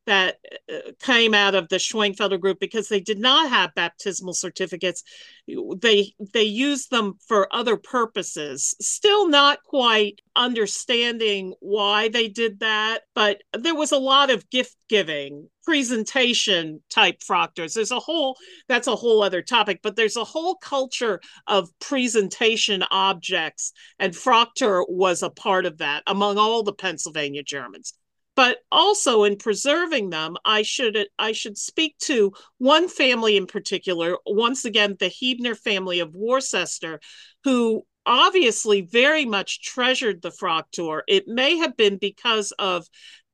that 0.09 0.39
uh, 0.73 0.93
came 1.01 1.35
out 1.35 1.55
of 1.55 1.69
the 1.69 1.77
Schwenkfelder 1.77 2.41
group 2.41 2.59
because 2.59 2.89
they 2.89 2.99
did 2.99 3.19
not 3.19 3.51
have 3.51 3.75
baptismal 3.75 4.33
certificates. 4.33 5.03
They 5.47 6.15
they 6.33 6.45
used 6.45 6.91
them 6.91 7.19
for 7.29 7.55
other 7.55 7.77
purposes. 7.77 8.75
Still 8.81 9.29
not 9.29 9.63
quite 9.65 10.23
understanding 10.35 11.53
why 11.61 12.09
they 12.09 12.27
did 12.27 12.61
that, 12.61 13.03
but 13.15 13.43
there 13.53 13.75
was 13.75 13.93
a 13.93 13.99
lot 13.99 14.31
of 14.31 14.49
gift 14.49 14.77
giving, 14.89 15.51
presentation 15.63 16.83
type 16.89 17.21
frakturs. 17.21 17.75
There's 17.75 17.91
a 17.91 18.01
whole 18.01 18.39
that's 18.67 18.87
a 18.87 18.97
whole 18.97 19.23
other 19.23 19.43
topic, 19.43 19.81
but 19.83 19.95
there's 19.95 20.17
a 20.17 20.25
whole 20.25 20.55
culture 20.55 21.21
of 21.47 21.69
presentation 21.81 22.83
objects, 22.91 23.75
and 23.99 24.15
Fraktur 24.15 24.85
was 24.89 25.23
a 25.23 25.29
part 25.29 25.67
of 25.67 25.79
that 25.79 26.03
among 26.07 26.39
all 26.39 26.63
the 26.63 26.73
Pennsylvania 26.73 27.43
Germans 27.43 27.93
but 28.39 28.59
also 28.71 29.25
in 29.25 29.37
preserving 29.37 30.11
them 30.11 30.37
i 30.45 30.63
should 30.63 30.97
i 31.19 31.33
should 31.33 31.59
speak 31.59 31.99
to 31.99 32.33
one 32.59 32.89
family 32.89 33.37
in 33.37 33.49
particular 33.49 34.17
once 34.27 34.65
again 34.65 34.97
the 35.01 35.07
heebner 35.11 35.59
family 35.59 35.99
of 35.99 36.15
worcester 36.15 37.01
who 37.43 37.83
obviously 38.07 38.81
very 38.83 39.25
much 39.25 39.61
treasured 39.61 40.23
the 40.23 40.31
fraktur 40.31 41.01
it 41.09 41.27
may 41.27 41.57
have 41.57 41.77
been 41.77 41.99
because 41.99 42.53
of 42.61 42.87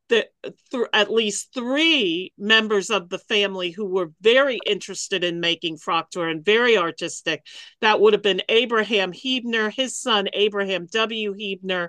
the 0.08 0.26
th- 0.70 0.86
at 0.94 1.12
least 1.12 1.52
three 1.52 2.32
members 2.38 2.88
of 2.88 3.10
the 3.10 3.18
family 3.18 3.70
who 3.70 3.84
were 3.84 4.10
very 4.22 4.58
interested 4.66 5.22
in 5.22 5.40
making 5.40 5.78
fraktur 5.78 6.30
and 6.30 6.44
very 6.44 6.76
artistic. 6.76 7.42
That 7.80 8.00
would 8.00 8.12
have 8.12 8.22
been 8.22 8.42
abraham 8.50 9.12
heebner 9.12 9.72
his 9.72 9.98
son 9.98 10.28
abraham 10.34 10.86
w. 10.92 11.32
Heebner 11.32 11.88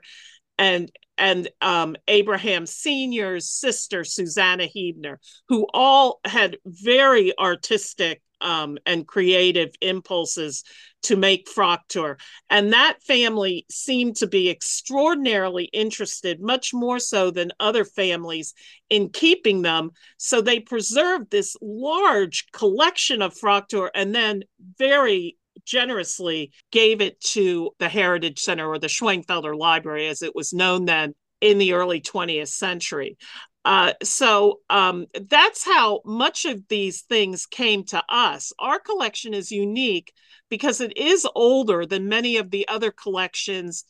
and 0.57 0.89
and 1.17 1.49
um, 1.61 1.95
Abraham 2.07 2.65
Sr.'s 2.65 3.49
sister, 3.49 4.03
Susanna 4.03 4.67
Heebner, 4.67 5.17
who 5.47 5.67
all 5.73 6.19
had 6.25 6.57
very 6.65 7.37
artistic 7.37 8.21
um, 8.41 8.77
and 8.85 9.07
creative 9.07 9.73
impulses 9.81 10.63
to 11.03 11.15
make 11.15 11.47
Fraktur. 11.47 12.19
And 12.49 12.73
that 12.73 13.01
family 13.03 13.65
seemed 13.69 14.17
to 14.17 14.27
be 14.27 14.49
extraordinarily 14.49 15.65
interested, 15.65 16.41
much 16.41 16.73
more 16.73 16.99
so 16.99 17.31
than 17.31 17.51
other 17.59 17.85
families, 17.85 18.53
in 18.89 19.09
keeping 19.09 19.61
them. 19.61 19.91
So 20.17 20.41
they 20.41 20.59
preserved 20.59 21.31
this 21.31 21.55
large 21.61 22.51
collection 22.51 23.21
of 23.21 23.35
Fraktur 23.35 23.89
and 23.93 24.13
then 24.13 24.43
very 24.77 25.37
generously 25.65 26.51
gave 26.71 27.01
it 27.01 27.19
to 27.21 27.71
the 27.79 27.89
Heritage 27.89 28.39
Center 28.39 28.67
or 28.67 28.79
the 28.79 28.87
Schwenkfelder 28.87 29.57
Library, 29.57 30.07
as 30.07 30.21
it 30.21 30.35
was 30.35 30.53
known 30.53 30.85
then 30.85 31.13
in 31.41 31.57
the 31.57 31.73
early 31.73 32.01
20th 32.01 32.49
century. 32.49 33.17
Uh, 33.65 33.93
so 34.03 34.59
um, 34.69 35.07
that's 35.27 35.65
how 35.65 36.01
much 36.05 36.45
of 36.45 36.61
these 36.69 37.01
things 37.01 37.47
came 37.47 37.83
to 37.83 38.03
us. 38.07 38.53
Our 38.59 38.79
collection 38.79 39.33
is 39.33 39.51
unique 39.51 40.13
because 40.49 40.81
it 40.81 40.95
is 40.97 41.27
older 41.33 41.85
than 41.85 42.07
many 42.07 42.37
of 42.37 42.51
the 42.51 42.67
other 42.67 42.91
collections 42.91 43.83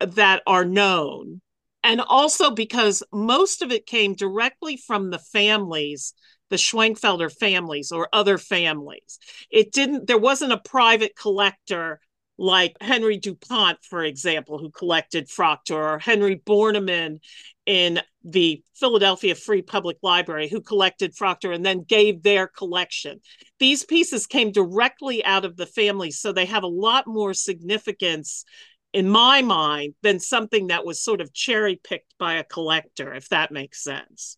that 0.00 0.42
are 0.46 0.64
known. 0.64 1.40
And 1.84 2.00
also 2.00 2.50
because 2.50 3.02
most 3.12 3.62
of 3.62 3.70
it 3.70 3.86
came 3.86 4.14
directly 4.14 4.76
from 4.76 5.10
the 5.10 5.18
families 5.18 6.14
the 6.52 6.58
Schwenkfelder 6.58 7.32
families 7.32 7.90
or 7.92 8.10
other 8.12 8.36
families. 8.36 9.18
It 9.50 9.72
didn't, 9.72 10.06
there 10.06 10.18
wasn't 10.18 10.52
a 10.52 10.58
private 10.58 11.16
collector 11.16 11.98
like 12.36 12.76
Henry 12.80 13.16
DuPont, 13.16 13.78
for 13.82 14.04
example, 14.04 14.58
who 14.58 14.70
collected 14.70 15.28
Fraktur, 15.28 15.94
or 15.94 15.98
Henry 15.98 16.36
Borneman 16.36 17.20
in 17.64 18.00
the 18.22 18.62
Philadelphia 18.74 19.34
Free 19.34 19.62
Public 19.62 19.96
Library, 20.02 20.48
who 20.48 20.60
collected 20.60 21.14
Fraktur 21.14 21.54
and 21.54 21.64
then 21.64 21.84
gave 21.84 22.22
their 22.22 22.46
collection. 22.46 23.20
These 23.58 23.84
pieces 23.84 24.26
came 24.26 24.52
directly 24.52 25.24
out 25.24 25.46
of 25.46 25.56
the 25.56 25.66
family, 25.66 26.10
so 26.10 26.32
they 26.32 26.46
have 26.46 26.64
a 26.64 26.68
lot 26.68 27.06
more 27.06 27.32
significance 27.32 28.44
in 28.92 29.08
my 29.08 29.40
mind, 29.40 29.94
than 30.02 30.20
something 30.20 30.66
that 30.66 30.84
was 30.84 31.02
sort 31.02 31.22
of 31.22 31.32
cherry 31.32 31.80
picked 31.82 32.14
by 32.18 32.34
a 32.34 32.44
collector, 32.44 33.14
if 33.14 33.26
that 33.30 33.50
makes 33.50 33.82
sense. 33.82 34.36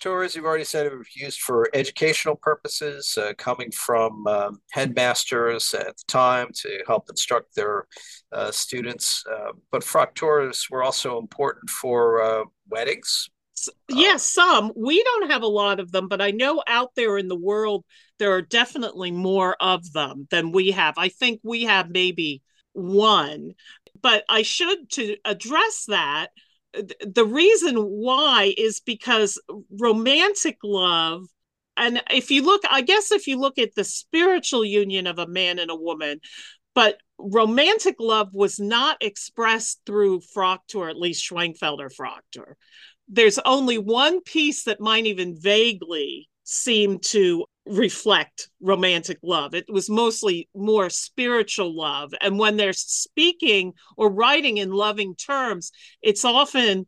Tours, 0.00 0.34
you've 0.34 0.44
already 0.44 0.64
said, 0.64 0.90
was 0.96 1.14
used 1.14 1.40
for 1.40 1.68
educational 1.74 2.36
purposes, 2.36 3.16
uh, 3.18 3.32
coming 3.36 3.70
from 3.70 4.26
um, 4.26 4.60
headmasters 4.72 5.74
at 5.74 5.96
the 5.96 6.04
time 6.08 6.48
to 6.62 6.82
help 6.86 7.08
instruct 7.10 7.54
their 7.54 7.86
uh, 8.32 8.50
students. 8.50 9.24
Uh, 9.30 9.52
but 9.70 9.82
Frakturs 9.82 10.70
were 10.70 10.82
also 10.82 11.18
important 11.18 11.70
for 11.70 12.22
uh, 12.22 12.44
weddings. 12.68 13.28
Yes, 13.88 14.26
some. 14.26 14.72
We 14.74 15.02
don't 15.02 15.30
have 15.30 15.42
a 15.42 15.46
lot 15.46 15.80
of 15.80 15.92
them, 15.92 16.08
but 16.08 16.22
I 16.22 16.30
know 16.30 16.62
out 16.66 16.94
there 16.96 17.18
in 17.18 17.28
the 17.28 17.36
world, 17.36 17.84
there 18.18 18.32
are 18.32 18.42
definitely 18.42 19.10
more 19.10 19.56
of 19.60 19.92
them 19.92 20.26
than 20.30 20.52
we 20.52 20.70
have. 20.70 20.94
I 20.96 21.08
think 21.08 21.40
we 21.42 21.64
have 21.64 21.90
maybe 21.90 22.42
one. 22.72 23.52
But 24.00 24.24
I 24.30 24.42
should, 24.42 24.88
to 24.92 25.16
address 25.24 25.84
that, 25.88 26.28
the 26.72 27.24
reason 27.24 27.76
why 27.76 28.54
is 28.56 28.80
because 28.80 29.40
romantic 29.70 30.58
love 30.62 31.26
and 31.76 32.02
if 32.10 32.30
you 32.30 32.42
look 32.42 32.62
i 32.70 32.80
guess 32.80 33.10
if 33.10 33.26
you 33.26 33.38
look 33.38 33.58
at 33.58 33.74
the 33.74 33.84
spiritual 33.84 34.64
union 34.64 35.06
of 35.06 35.18
a 35.18 35.26
man 35.26 35.58
and 35.58 35.70
a 35.70 35.76
woman 35.76 36.20
but 36.74 36.98
romantic 37.18 37.96
love 37.98 38.32
was 38.32 38.58
not 38.58 38.96
expressed 39.00 39.80
through 39.84 40.20
Fraktur, 40.20 40.88
at 40.88 40.96
least 40.96 41.28
Schwenkfelder 41.28 41.90
Fraktur. 41.94 42.54
There's 43.08 43.38
only 43.40 43.78
one 43.78 44.22
piece 44.22 44.64
that 44.64 44.80
might 44.80 45.06
even 45.06 45.36
vaguely 45.38 46.28
seem 46.50 46.98
to 46.98 47.44
reflect 47.64 48.48
romantic 48.60 49.18
love. 49.22 49.54
It 49.54 49.66
was 49.68 49.88
mostly 49.88 50.48
more 50.52 50.90
spiritual 50.90 51.76
love. 51.76 52.12
And 52.20 52.40
when 52.40 52.56
they're 52.56 52.72
speaking 52.72 53.74
or 53.96 54.10
writing 54.10 54.58
in 54.58 54.72
loving 54.72 55.14
terms, 55.14 55.70
it's 56.02 56.24
often 56.24 56.86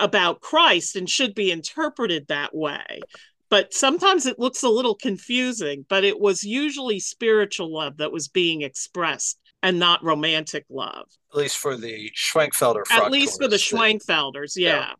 about 0.00 0.40
Christ 0.40 0.96
and 0.96 1.08
should 1.08 1.36
be 1.36 1.52
interpreted 1.52 2.26
that 2.26 2.52
way. 2.52 3.00
But 3.48 3.72
sometimes 3.72 4.26
it 4.26 4.40
looks 4.40 4.64
a 4.64 4.68
little 4.68 4.96
confusing, 4.96 5.86
but 5.88 6.02
it 6.02 6.18
was 6.18 6.42
usually 6.42 6.98
spiritual 6.98 7.72
love 7.72 7.98
that 7.98 8.10
was 8.10 8.26
being 8.26 8.62
expressed 8.62 9.38
and 9.62 9.78
not 9.78 10.02
romantic 10.02 10.64
love. 10.68 11.06
At 11.30 11.38
least 11.38 11.58
for 11.58 11.76
the 11.76 12.10
Schwenkfelder. 12.16 12.82
At 12.90 13.12
least 13.12 13.40
for 13.40 13.46
the 13.46 13.56
Schwenkfelders, 13.56 14.54
yeah. 14.56 14.70
yeah. 14.70 14.92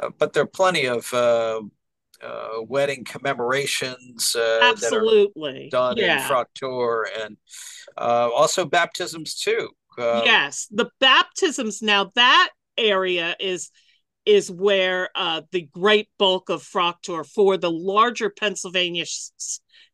Uh, 0.00 0.10
but 0.18 0.32
there 0.32 0.42
are 0.42 0.46
plenty 0.46 0.86
of 0.86 1.12
uh, 1.14 1.60
uh, 2.22 2.62
wedding 2.62 3.04
commemorations 3.04 4.34
uh, 4.36 4.60
absolutely 4.62 5.68
done 5.70 5.96
yeah. 5.96 6.22
in 6.22 6.30
Fraktur 6.30 7.04
and 7.22 7.36
uh, 7.96 8.28
also 8.34 8.64
baptisms 8.64 9.34
too. 9.34 9.68
Uh, 9.96 10.22
yes, 10.24 10.68
the 10.70 10.90
baptisms 11.00 11.82
now 11.82 12.10
that 12.14 12.50
area 12.76 13.36
is 13.40 13.70
is 14.24 14.50
where 14.50 15.08
uh, 15.14 15.40
the 15.52 15.62
great 15.72 16.08
bulk 16.18 16.50
of 16.50 16.62
Fraktur 16.62 17.26
for 17.26 17.56
the 17.56 17.70
larger 17.70 18.28
Pennsylvania 18.28 19.06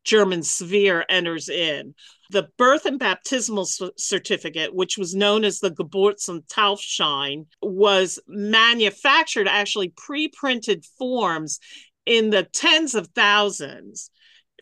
German 0.03 0.43
sphere 0.43 1.05
enters 1.09 1.49
in. 1.49 1.95
The 2.31 2.49
birth 2.57 2.85
and 2.85 2.99
baptismal 2.99 3.67
certificate, 3.97 4.73
which 4.73 4.97
was 4.97 5.15
known 5.15 5.43
as 5.43 5.59
the 5.59 5.71
Geburts- 5.71 6.27
und 6.27 6.43
Taufschein, 6.47 7.45
was 7.61 8.19
manufactured 8.27 9.47
actually 9.47 9.93
pre 9.95 10.27
printed 10.27 10.85
forms 10.97 11.59
in 12.05 12.29
the 12.29 12.43
tens 12.43 12.95
of 12.95 13.07
thousands 13.09 14.09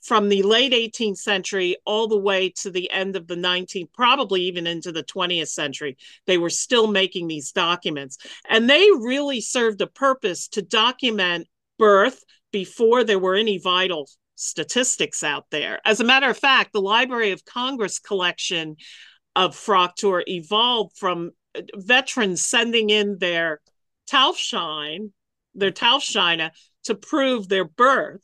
from 0.04 0.28
the 0.28 0.44
late 0.44 0.74
18th 0.74 1.18
century 1.18 1.78
all 1.86 2.08
the 2.08 2.18
way 2.18 2.50
to 2.50 2.70
the 2.70 2.92
end 2.92 3.16
of 3.16 3.26
the 3.28 3.36
19th, 3.36 3.94
probably 3.94 4.42
even 4.42 4.68
into 4.68 4.92
the 4.92 5.04
20th 5.04 5.48
century. 5.48 5.98
They 6.28 6.38
were 6.38 6.50
still 6.50 6.88
making 6.88 7.28
these 7.28 7.54
documents. 7.54 8.18
And 8.50 8.70
they 8.70 8.86
really 9.00 9.40
served 9.40 9.82
a 9.82 9.88
purpose 9.88 10.50
to 10.50 10.62
document 10.62 11.48
birth 11.80 12.24
before 12.52 13.04
there 13.04 13.20
were 13.20 13.36
any 13.36 13.58
vital 13.58 14.10
statistics 14.36 15.24
out 15.24 15.46
there. 15.52 15.80
As 15.86 16.02
a 16.02 16.06
matter 16.06 16.30
of 16.30 16.38
fact, 16.38 16.74
the 16.74 16.82
Library 16.82 17.32
of 17.32 17.46
Congress 17.46 18.00
collection 18.00 18.76
of 19.36 19.56
Fraktur 19.56 20.22
evolved 20.28 20.98
from 20.98 21.32
uh, 21.56 21.62
veterans 21.76 22.46
sending 22.46 22.90
in 22.90 23.18
their 23.20 23.62
Taufschein, 24.12 25.12
their 25.56 25.72
Taufscheine 25.72 26.52
to 26.84 26.96
prove 26.96 27.48
their 27.48 27.66
birth 27.66 28.22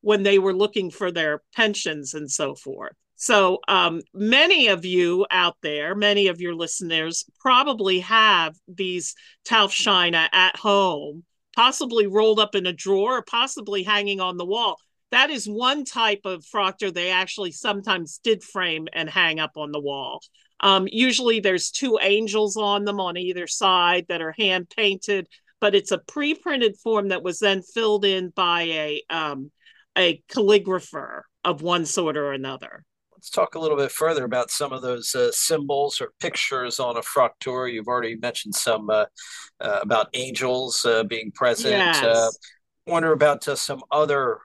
when 0.00 0.22
they 0.22 0.38
were 0.38 0.54
looking 0.54 0.90
for 0.90 1.10
their 1.10 1.42
pensions 1.54 2.14
and 2.14 2.30
so 2.30 2.54
forth. 2.54 2.92
So, 3.16 3.60
um, 3.66 4.02
many 4.12 4.68
of 4.68 4.84
you 4.84 5.26
out 5.30 5.56
there, 5.62 5.94
many 5.94 6.28
of 6.28 6.40
your 6.40 6.54
listeners 6.54 7.24
probably 7.40 8.00
have 8.00 8.54
these 8.68 9.14
Taufscheine 9.48 10.28
at 10.32 10.56
home, 10.56 11.24
possibly 11.54 12.06
rolled 12.06 12.38
up 12.38 12.54
in 12.54 12.66
a 12.66 12.74
drawer, 12.74 13.16
or 13.16 13.22
possibly 13.22 13.82
hanging 13.82 14.20
on 14.20 14.36
the 14.36 14.44
wall. 14.44 14.78
That 15.12 15.30
is 15.30 15.48
one 15.48 15.84
type 15.86 16.20
of 16.24 16.44
Fraktur 16.44 16.92
they 16.92 17.10
actually 17.10 17.52
sometimes 17.52 18.20
did 18.22 18.44
frame 18.44 18.86
and 18.92 19.08
hang 19.08 19.40
up 19.40 19.52
on 19.56 19.72
the 19.72 19.80
wall. 19.80 20.20
Um, 20.60 20.86
usually 20.90 21.40
there's 21.40 21.70
two 21.70 21.98
angels 22.02 22.56
on 22.56 22.84
them 22.84 23.00
on 23.00 23.16
either 23.16 23.46
side 23.46 24.06
that 24.08 24.22
are 24.22 24.34
hand 24.38 24.68
painted 24.74 25.26
but 25.60 25.74
it's 25.74 25.92
a 25.92 25.98
pre-printed 25.98 26.76
form 26.76 27.08
that 27.08 27.22
was 27.22 27.38
then 27.38 27.62
filled 27.62 28.04
in 28.04 28.30
by 28.30 28.62
a 28.62 29.02
um, 29.10 29.50
a 29.96 30.22
calligrapher 30.28 31.22
of 31.44 31.62
one 31.62 31.86
sort 31.86 32.16
or 32.16 32.32
another. 32.32 32.84
Let's 33.12 33.30
talk 33.30 33.54
a 33.54 33.58
little 33.58 33.78
bit 33.78 33.90
further 33.90 34.24
about 34.24 34.50
some 34.50 34.72
of 34.72 34.82
those 34.82 35.14
uh, 35.14 35.32
symbols 35.32 36.00
or 36.00 36.12
pictures 36.20 36.78
on 36.78 36.98
a 36.98 37.00
Fraktur. 37.00 37.72
You've 37.72 37.88
already 37.88 38.16
mentioned 38.16 38.54
some 38.54 38.90
uh, 38.90 39.06
uh, 39.60 39.78
about 39.80 40.08
angels 40.12 40.84
uh, 40.84 41.02
being 41.02 41.32
present. 41.32 41.72
Yes. 41.72 42.02
Uh, 42.02 42.30
wonder 42.86 43.12
about 43.12 43.48
uh, 43.48 43.56
some 43.56 43.82
other 43.90 44.38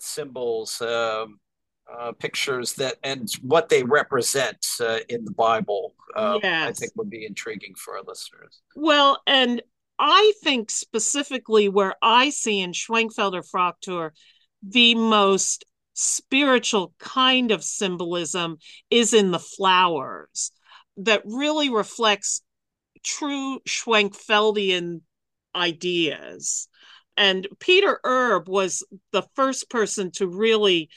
symbols, 0.00 0.80
um, 0.80 1.38
pictures 2.18 2.72
that 2.74 2.96
and 3.02 3.28
what 3.42 3.68
they 3.68 3.82
represent 3.82 4.64
in 5.08 5.24
the 5.24 5.32
Bible. 5.32 5.94
yes. 6.16 6.68
I 6.68 6.72
think 6.72 6.92
would 6.96 7.10
be 7.10 7.26
intriguing 7.26 7.74
for 7.74 7.98
our 7.98 8.02
listeners. 8.02 8.62
Well, 8.76 9.22
and 9.26 9.62
I 9.98 10.32
think 10.42 10.70
specifically 10.70 11.68
where 11.68 11.94
I 12.02 12.30
see 12.30 12.60
in 12.60 12.72
Schwenkfelder 12.72 13.42
Fraktur 13.48 14.10
the 14.62 14.94
most 14.94 15.64
spiritual 15.94 16.94
kind 16.98 17.50
of 17.50 17.64
symbolism 17.64 18.58
is 18.90 19.12
in 19.12 19.30
the 19.30 19.38
flowers 19.38 20.52
that 20.98 21.22
really 21.24 21.70
reflects 21.70 22.42
true 23.02 23.60
Schwenkfeldian 23.68 25.00
ideas. 25.54 26.68
And 27.16 27.48
Peter 27.58 27.98
Erb 28.04 28.48
was 28.48 28.84
the 29.12 29.24
first 29.34 29.68
person 29.70 30.12
to 30.12 30.28
really 30.28 30.88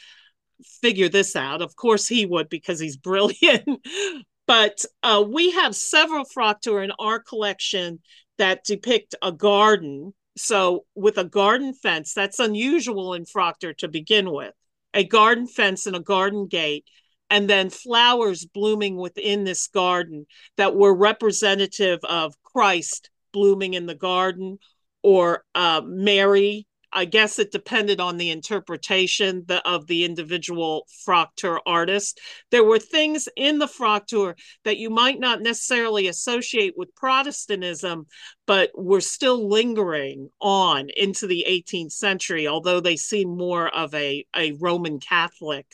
figure 0.82 1.10
this 1.10 1.36
out. 1.36 1.62
Of 1.62 1.76
course, 1.76 2.08
he 2.08 2.26
would 2.26 2.50
because 2.50 2.80
he's 2.80 2.98
brilliant. 2.98 3.68
but 4.48 4.86
uh, 5.02 5.24
we 5.28 5.52
have 5.52 5.76
several 5.76 6.26
Fraktur 6.26 6.84
in 6.84 6.92
our 7.00 7.20
collection 7.20 8.00
that 8.42 8.64
depict 8.66 9.14
a 9.22 9.32
garden. 9.32 10.14
So, 10.36 10.86
with 10.96 11.18
a 11.18 11.24
garden 11.24 11.74
fence, 11.74 12.14
that's 12.14 12.40
unusual 12.40 13.14
in 13.14 13.26
Fraktur 13.26 13.78
to 13.78 13.88
begin 13.88 14.32
with 14.32 14.54
a 14.94 15.04
garden 15.04 15.48
fence 15.48 15.86
and 15.86 15.96
a 15.96 16.02
garden 16.02 16.48
gate, 16.48 16.86
and 17.30 17.50
then 17.50 17.70
flowers 17.70 18.46
blooming 18.46 18.98
within 18.98 19.44
this 19.44 19.68
garden 19.68 20.26
that 20.58 20.76
were 20.76 20.94
representative 20.94 22.00
of 22.04 22.34
Christ 22.44 23.10
blooming 23.32 23.76
in 23.76 23.86
the 23.86 23.96
garden 23.96 24.58
or 25.04 25.44
uh, 25.56 25.82
Mary 25.86 26.66
I 26.94 27.06
guess 27.06 27.40
it 27.40 27.52
depended 27.52 28.00
on 28.00 28.18
the 28.18 28.30
interpretation 28.32 29.46
of 29.66 29.88
the 29.88 30.04
individual 30.04 30.88
Fraktur 31.08 31.60
artist. 31.66 32.20
There 32.50 32.64
were 32.64 32.80
things 32.80 33.30
in 33.36 33.60
the 33.60 33.68
Fraktur 33.68 34.36
that 34.64 34.78
you 34.78 34.90
might 34.90 35.20
not 35.20 35.42
necessarily 35.42 36.08
associate 36.08 36.74
with 36.76 36.96
Protestantism, 36.96 38.08
but 38.46 38.72
were 38.76 39.02
still 39.02 39.48
lingering 39.48 40.30
on 40.40 40.90
into 40.96 41.28
the 41.28 41.46
18th 41.48 41.94
century, 41.94 42.48
although 42.48 42.80
they 42.80 42.98
seem 42.98 43.38
more 43.38 43.68
of 43.70 43.94
a, 43.94 44.26
a 44.36 44.52
Roman 44.54 45.00
Catholic 45.00 45.66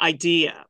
idea 0.00 0.64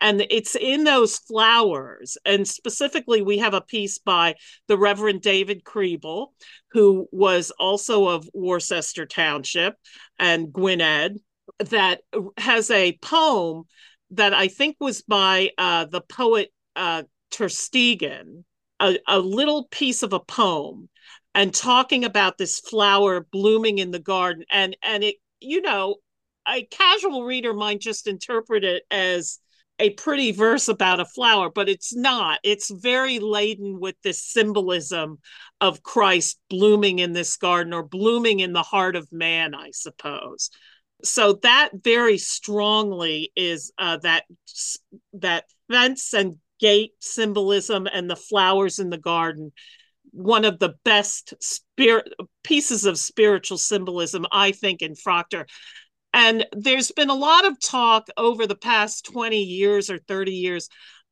and 0.00 0.26
it's 0.30 0.54
in 0.54 0.84
those 0.84 1.18
flowers. 1.18 2.18
And 2.24 2.46
specifically 2.46 3.22
we 3.22 3.38
have 3.38 3.54
a 3.54 3.60
piece 3.60 3.98
by 3.98 4.34
the 4.68 4.78
reverend 4.78 5.22
david 5.22 5.64
kriebel 5.64 6.28
who 6.72 7.08
was 7.12 7.50
also 7.58 8.08
of 8.08 8.28
worcester 8.34 9.06
township 9.06 9.74
and 10.18 10.52
gwynedd 10.52 11.16
that 11.58 12.00
has 12.36 12.70
a 12.70 12.98
poem 13.00 13.64
that 14.10 14.34
i 14.34 14.48
think 14.48 14.76
was 14.80 15.02
by 15.02 15.50
uh, 15.58 15.84
the 15.86 16.00
poet 16.00 16.52
uh, 16.74 17.02
tersteegen 17.30 18.44
a, 18.80 18.98
a 19.08 19.18
little 19.18 19.66
piece 19.70 20.02
of 20.02 20.12
a 20.12 20.20
poem 20.20 20.88
and 21.34 21.52
talking 21.52 22.04
about 22.04 22.38
this 22.38 22.58
flower 22.60 23.26
blooming 23.30 23.78
in 23.78 23.90
the 23.90 23.98
garden. 23.98 24.44
And 24.50 24.76
and 24.82 25.04
it 25.04 25.16
you 25.40 25.60
know 25.60 25.96
a 26.48 26.64
casual 26.64 27.24
reader 27.24 27.52
might 27.52 27.80
just 27.80 28.06
interpret 28.06 28.64
it 28.64 28.84
as 28.90 29.38
a 29.78 29.90
pretty 29.90 30.32
verse 30.32 30.68
about 30.68 31.00
a 31.00 31.04
flower, 31.04 31.50
but 31.50 31.68
it's 31.68 31.94
not. 31.94 32.40
It's 32.42 32.70
very 32.70 33.18
laden 33.18 33.78
with 33.78 33.96
this 34.02 34.22
symbolism 34.22 35.18
of 35.60 35.82
Christ 35.82 36.38
blooming 36.48 36.98
in 36.98 37.12
this 37.12 37.36
garden 37.36 37.72
or 37.72 37.82
blooming 37.82 38.40
in 38.40 38.52
the 38.52 38.62
heart 38.62 38.96
of 38.96 39.12
man, 39.12 39.54
I 39.54 39.70
suppose. 39.72 40.50
So 41.04 41.34
that 41.42 41.70
very 41.74 42.16
strongly 42.16 43.32
is 43.36 43.72
uh, 43.78 43.98
that 43.98 44.24
that 45.14 45.44
fence 45.70 46.14
and 46.14 46.36
gate 46.58 46.92
symbolism 47.00 47.86
and 47.86 48.08
the 48.08 48.16
flowers 48.16 48.78
in 48.78 48.90
the 48.90 48.98
garden 48.98 49.52
one 50.12 50.46
of 50.46 50.58
the 50.58 50.74
best 50.82 51.34
spirit 51.40 52.08
pieces 52.42 52.86
of 52.86 52.98
spiritual 52.98 53.58
symbolism 53.58 54.24
i 54.32 54.52
think 54.52 54.80
in 54.80 54.94
Fraktur 54.94 55.44
and 56.16 56.46
there's 56.52 56.90
been 56.92 57.10
a 57.10 57.14
lot 57.14 57.44
of 57.44 57.60
talk 57.60 58.08
over 58.16 58.46
the 58.46 58.56
past 58.56 59.04
20 59.04 59.36
years 59.36 59.90
or 59.90 59.98
30 59.98 60.32
years 60.32 60.70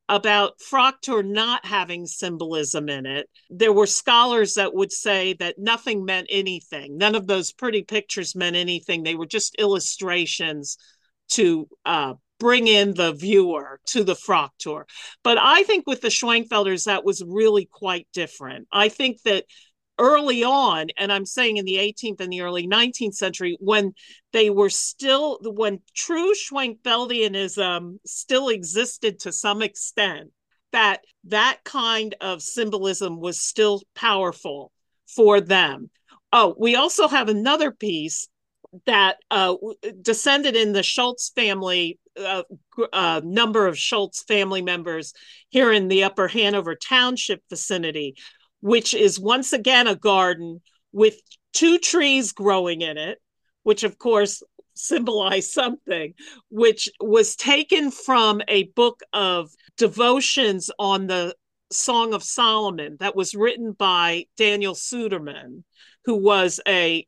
about 0.09 0.53
Fraktur 0.59 1.23
not 1.23 1.63
having 1.63 2.07
symbolism 2.07 2.89
in 2.89 3.05
it. 3.05 3.29
There 3.51 3.71
were 3.71 3.85
scholars 3.85 4.55
that 4.55 4.73
would 4.73 4.91
say 4.91 5.33
that 5.33 5.59
nothing 5.59 6.05
meant 6.05 6.25
anything. 6.31 6.97
None 6.97 7.13
of 7.13 7.27
those 7.27 7.51
pretty 7.51 7.83
pictures 7.83 8.35
meant 8.35 8.55
anything. 8.55 9.03
They 9.03 9.13
were 9.13 9.27
just 9.27 9.55
illustrations 9.59 10.77
to 11.33 11.67
uh, 11.85 12.15
bring 12.39 12.67
in 12.67 12.95
the 12.95 13.13
viewer 13.13 13.79
to 13.89 14.03
the 14.03 14.15
Fraktur. 14.15 14.85
But 15.23 15.37
I 15.39 15.61
think 15.63 15.85
with 15.85 16.01
the 16.01 16.07
Schwenkfelders, 16.07 16.85
that 16.85 17.05
was 17.05 17.23
really 17.23 17.69
quite 17.71 18.07
different. 18.11 18.67
I 18.71 18.89
think 18.89 19.21
that 19.25 19.45
early 19.97 20.43
on, 20.43 20.87
and 20.97 21.11
I'm 21.11 21.25
saying 21.25 21.57
in 21.57 21.65
the 21.65 21.77
18th 21.77 22.19
and 22.19 22.31
the 22.31 22.41
early 22.41 22.67
19th 22.67 23.15
century, 23.15 23.57
when 23.59 23.93
they 24.33 24.49
were 24.49 24.69
still, 24.69 25.39
when 25.41 25.79
true 25.95 26.33
Schwenkfeldianism 26.33 27.97
still 28.05 28.49
existed 28.49 29.19
to 29.21 29.31
some 29.31 29.61
extent, 29.61 30.31
that 30.71 31.01
that 31.25 31.59
kind 31.63 32.15
of 32.19 32.41
symbolism 32.41 33.19
was 33.19 33.39
still 33.39 33.81
powerful 33.95 34.71
for 35.07 35.39
them. 35.39 35.89
Oh, 36.33 36.55
we 36.59 36.75
also 36.75 37.07
have 37.07 37.29
another 37.29 37.71
piece 37.71 38.27
that 38.85 39.17
uh, 39.31 39.55
descended 40.01 40.55
in 40.55 40.73
the 40.73 40.83
Schultz 40.83 41.29
family, 41.29 41.99
uh, 42.19 42.43
uh, 42.91 43.21
number 43.23 43.67
of 43.67 43.77
Schultz 43.77 44.23
family 44.23 44.61
members 44.61 45.13
here 45.49 45.71
in 45.71 45.87
the 45.87 46.03
Upper 46.03 46.27
Hanover 46.27 46.75
Township 46.75 47.41
vicinity, 47.49 48.15
which 48.65 48.95
is 48.95 49.19
once 49.19 49.53
again 49.53 49.85
a 49.85 49.95
garden 49.95 50.59
with 50.91 51.21
two 51.53 51.77
trees 51.77 52.31
growing 52.31 52.81
in 52.81 52.97
it, 52.97 53.19
which 53.61 53.83
of 53.83 53.99
course 53.99 54.41
symbolize 54.73 55.53
something, 55.53 56.15
which 56.49 56.89
was 56.99 57.35
taken 57.35 57.91
from 57.91 58.41
a 58.47 58.63
book 58.63 59.01
of 59.13 59.51
devotions 59.77 60.71
on 60.79 61.05
the 61.05 61.35
Song 61.71 62.15
of 62.15 62.23
Solomon 62.23 62.97
that 62.99 63.15
was 63.15 63.35
written 63.35 63.71
by 63.71 64.25
Daniel 64.35 64.73
Sudermann, 64.73 65.63
who 66.05 66.15
was 66.15 66.59
a 66.67 67.05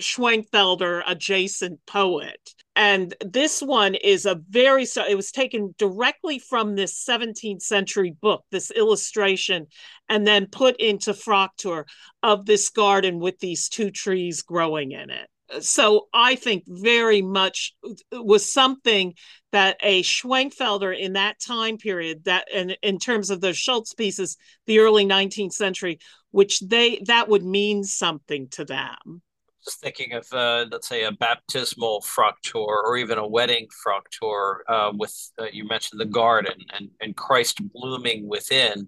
Schwenkfelder 0.00 1.02
adjacent 1.06 1.80
poet. 1.86 2.54
And 2.74 3.14
this 3.20 3.62
one 3.62 3.94
is 3.94 4.26
a 4.26 4.40
very, 4.50 4.86
it 5.08 5.16
was 5.16 5.32
taken 5.32 5.74
directly 5.78 6.38
from 6.38 6.74
this 6.74 7.02
17th 7.08 7.62
century 7.62 8.14
book, 8.20 8.44
this 8.50 8.70
illustration, 8.70 9.66
and 10.08 10.26
then 10.26 10.46
put 10.46 10.76
into 10.76 11.14
Fraktur 11.14 11.84
of 12.22 12.44
this 12.44 12.68
garden 12.68 13.18
with 13.18 13.38
these 13.38 13.70
two 13.70 13.90
trees 13.90 14.42
growing 14.42 14.92
in 14.92 15.08
it. 15.10 15.28
So 15.60 16.08
I 16.12 16.34
think 16.34 16.64
very 16.66 17.22
much 17.22 17.72
was 18.12 18.52
something 18.52 19.14
that 19.52 19.76
a 19.80 20.02
Schwenkfelder 20.02 20.98
in 20.98 21.14
that 21.14 21.40
time 21.40 21.78
period, 21.78 22.24
that 22.24 22.48
and 22.52 22.76
in 22.82 22.98
terms 22.98 23.30
of 23.30 23.40
those 23.40 23.56
Schultz 23.56 23.94
pieces, 23.94 24.36
the 24.66 24.80
early 24.80 25.06
19th 25.06 25.52
century, 25.52 25.98
which 26.30 26.60
they 26.60 27.00
that 27.06 27.28
would 27.28 27.44
mean 27.44 27.84
something 27.84 28.48
to 28.50 28.64
them 28.64 29.22
just 29.66 29.80
thinking 29.80 30.12
of, 30.12 30.26
uh, 30.32 30.64
let's 30.70 30.88
say, 30.88 31.04
a 31.04 31.12
baptismal 31.12 32.02
Fraktur 32.02 32.54
or 32.66 32.96
even 32.96 33.18
a 33.18 33.26
wedding 33.26 33.66
Fraktur 33.84 34.58
uh, 34.68 34.92
with, 34.94 35.32
uh, 35.38 35.46
you 35.52 35.66
mentioned 35.66 36.00
the 36.00 36.06
garden 36.06 36.54
and, 36.72 36.88
and 37.00 37.16
Christ 37.16 37.60
blooming 37.74 38.28
within 38.28 38.86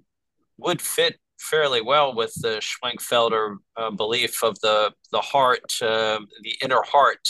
would 0.57 0.81
fit 0.81 1.19
fairly 1.41 1.81
well 1.81 2.15
with 2.15 2.33
the 2.35 2.61
Schwenkfelder 2.61 3.57
uh, 3.77 3.91
belief 3.91 4.43
of 4.43 4.59
the, 4.61 4.93
the 5.13 5.21
heart, 5.21 5.61
uh, 5.83 6.21
the 6.43 6.55
inner 6.63 6.83
heart 6.83 7.29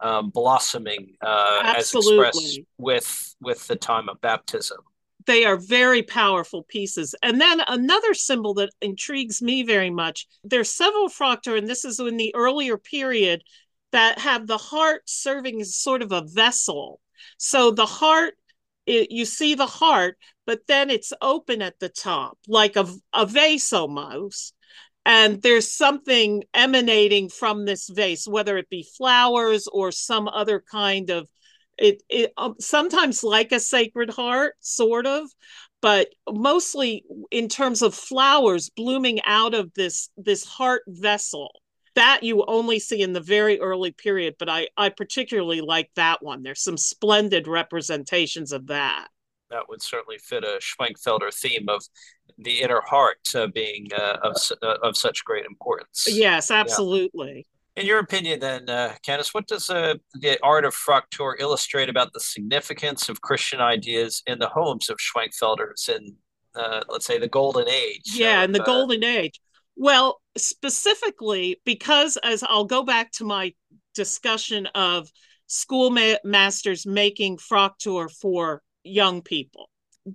um, 0.00 0.30
blossoming 0.30 1.14
uh, 1.22 1.74
as 1.76 1.94
expressed 1.94 2.60
with, 2.78 3.34
with 3.40 3.66
the 3.66 3.76
time 3.76 4.08
of 4.08 4.20
baptism 4.20 4.78
they 5.26 5.44
are 5.44 5.56
very 5.56 6.02
powerful 6.02 6.64
pieces. 6.64 7.14
And 7.22 7.40
then 7.40 7.60
another 7.66 8.14
symbol 8.14 8.54
that 8.54 8.70
intrigues 8.80 9.42
me 9.42 9.62
very 9.62 9.90
much 9.90 10.26
there's 10.44 10.70
several 10.70 11.08
Fraktur, 11.08 11.56
and 11.58 11.68
this 11.68 11.84
is 11.84 12.00
in 12.00 12.16
the 12.16 12.34
earlier 12.34 12.76
period, 12.78 13.42
that 13.92 14.18
have 14.18 14.46
the 14.46 14.58
heart 14.58 15.02
serving 15.06 15.60
as 15.60 15.76
sort 15.76 16.02
of 16.02 16.12
a 16.12 16.22
vessel. 16.22 17.00
So 17.38 17.70
the 17.70 17.86
heart, 17.86 18.34
it, 18.86 19.10
you 19.10 19.24
see 19.24 19.54
the 19.54 19.66
heart, 19.66 20.16
but 20.46 20.60
then 20.66 20.90
it's 20.90 21.12
open 21.20 21.60
at 21.60 21.78
the 21.80 21.88
top, 21.88 22.38
like 22.46 22.76
a, 22.76 22.86
a 23.12 23.26
vase 23.26 23.72
almost. 23.72 24.54
And 25.06 25.42
there's 25.42 25.70
something 25.70 26.44
emanating 26.54 27.30
from 27.30 27.64
this 27.64 27.88
vase, 27.88 28.28
whether 28.28 28.58
it 28.58 28.68
be 28.68 28.86
flowers 28.96 29.66
or 29.66 29.92
some 29.92 30.28
other 30.28 30.62
kind 30.70 31.10
of 31.10 31.28
it, 31.80 32.02
it 32.08 32.32
um, 32.36 32.54
sometimes 32.60 33.24
like 33.24 33.52
a 33.52 33.58
sacred 33.60 34.10
heart 34.10 34.54
sort 34.60 35.06
of 35.06 35.28
but 35.82 36.08
mostly 36.30 37.04
in 37.30 37.48
terms 37.48 37.82
of 37.82 37.94
flowers 37.94 38.70
blooming 38.70 39.20
out 39.24 39.54
of 39.54 39.72
this 39.74 40.10
this 40.16 40.44
heart 40.44 40.82
vessel. 40.86 41.50
That 41.96 42.22
you 42.22 42.44
only 42.46 42.78
see 42.78 43.02
in 43.02 43.12
the 43.12 43.20
very 43.20 43.58
early 43.60 43.90
period 43.90 44.36
but 44.38 44.48
i 44.48 44.68
i 44.76 44.88
particularly 44.90 45.60
like 45.60 45.90
that 45.96 46.22
one. 46.22 46.42
There's 46.42 46.62
some 46.62 46.76
splendid 46.76 47.48
representations 47.48 48.52
of 48.52 48.66
that. 48.68 49.08
That 49.50 49.68
would 49.68 49.82
certainly 49.82 50.18
fit 50.18 50.44
a 50.44 50.60
schwenkfelder 50.60 51.34
theme 51.34 51.68
of 51.68 51.82
the 52.38 52.60
inner 52.60 52.80
heart 52.82 53.34
uh, 53.34 53.48
being 53.48 53.88
uh, 53.92 54.18
of, 54.22 54.36
uh, 54.62 54.76
of 54.82 54.96
such 54.96 55.24
great 55.24 55.44
importance. 55.44 56.06
Yes 56.08 56.50
absolutely 56.50 57.46
in 57.76 57.86
your 57.86 57.98
opinion, 57.98 58.40
then, 58.40 58.68
uh, 58.68 58.94
Candace, 59.04 59.32
what 59.32 59.46
does 59.46 59.70
uh, 59.70 59.94
the 60.14 60.38
art 60.42 60.64
of 60.64 60.74
Fraktur 60.74 61.34
illustrate 61.38 61.88
about 61.88 62.12
the 62.12 62.20
significance 62.20 63.08
of 63.08 63.20
Christian 63.20 63.60
ideas 63.60 64.22
in 64.26 64.38
the 64.38 64.48
homes 64.48 64.90
of 64.90 64.98
Schwenkfelders 64.98 65.88
in, 65.88 66.16
uh, 66.54 66.82
let's 66.88 67.06
say, 67.06 67.18
the 67.18 67.28
Golden 67.28 67.68
Age? 67.68 68.02
Yeah, 68.14 68.42
in 68.42 68.52
the 68.52 68.62
uh, 68.62 68.66
Golden 68.66 69.04
Age. 69.04 69.40
Well, 69.76 70.20
specifically 70.36 71.60
because, 71.64 72.18
as 72.18 72.42
I'll 72.42 72.64
go 72.64 72.82
back 72.82 73.12
to 73.12 73.24
my 73.24 73.54
discussion 73.94 74.66
of 74.74 75.10
schoolmasters 75.46 76.86
making 76.86 77.38
Fraktur 77.38 78.10
for 78.10 78.62
young 78.82 79.22
people, 79.22 79.70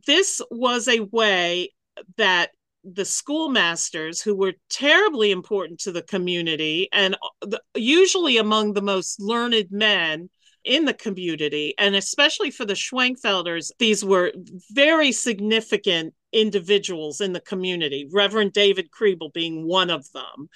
this 0.05 0.41
was 0.51 0.87
a 0.87 0.99
way 0.99 1.71
that 2.17 2.51
the 2.93 3.05
schoolmasters 3.05 4.21
who 4.21 4.35
were 4.35 4.53
terribly 4.69 5.31
important 5.31 5.79
to 5.79 5.91
the 5.91 6.03
community 6.03 6.87
and 6.93 7.17
uh, 7.41 7.57
usually 7.75 8.37
among 8.37 8.73
the 8.73 8.81
most 8.81 9.19
learned 9.19 9.67
men 9.71 10.29
in 10.63 10.85
the 10.85 10.93
community 10.93 11.73
and 11.77 11.95
especially 11.95 12.51
for 12.51 12.65
the 12.65 12.73
Schwenkfelders 12.73 13.71
these 13.79 14.03
were 14.05 14.31
very 14.71 15.11
significant 15.11 16.13
individuals 16.31 17.21
in 17.21 17.33
the 17.33 17.41
community 17.41 18.07
Reverend 18.11 18.53
David 18.53 18.89
Kriebel 18.91 19.33
being 19.33 19.65
one 19.67 19.89
of 19.89 20.11
them 20.11 20.49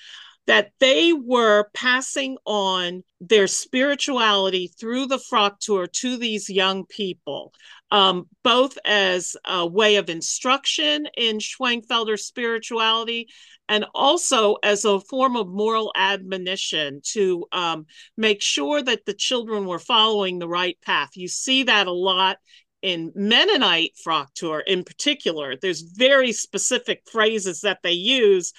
that 0.49 0.71
they 0.79 1.13
were 1.13 1.69
passing 1.75 2.35
on 2.43 3.03
their 3.21 3.45
spirituality 3.45 4.67
through 4.79 5.05
the 5.05 5.19
Fraktur 5.19 5.91
to 5.91 6.17
these 6.17 6.49
young 6.49 6.85
people 6.87 7.53
um, 7.91 8.27
both 8.43 8.77
as 8.85 9.35
a 9.45 9.65
way 9.65 9.95
of 9.95 10.09
instruction 10.09 11.07
in 11.17 11.37
Schwenkfelder 11.37 12.19
spirituality 12.19 13.29
and 13.67 13.85
also 13.93 14.55
as 14.63 14.85
a 14.85 14.99
form 14.99 15.35
of 15.35 15.47
moral 15.47 15.91
admonition 15.95 17.01
to 17.11 17.45
um, 17.51 17.85
make 18.17 18.41
sure 18.41 18.81
that 18.81 19.05
the 19.05 19.13
children 19.13 19.65
were 19.65 19.79
following 19.79 20.39
the 20.39 20.47
right 20.47 20.77
path. 20.81 21.09
You 21.15 21.27
see 21.27 21.63
that 21.63 21.87
a 21.87 21.91
lot 21.91 22.37
in 22.81 23.11
Mennonite 23.13 23.93
Fraktur 24.03 24.61
in 24.65 24.83
particular. 24.83 25.55
There's 25.55 25.81
very 25.81 26.31
specific 26.31 27.03
phrases 27.11 27.61
that 27.61 27.79
they 27.83 27.91
use 27.91 28.53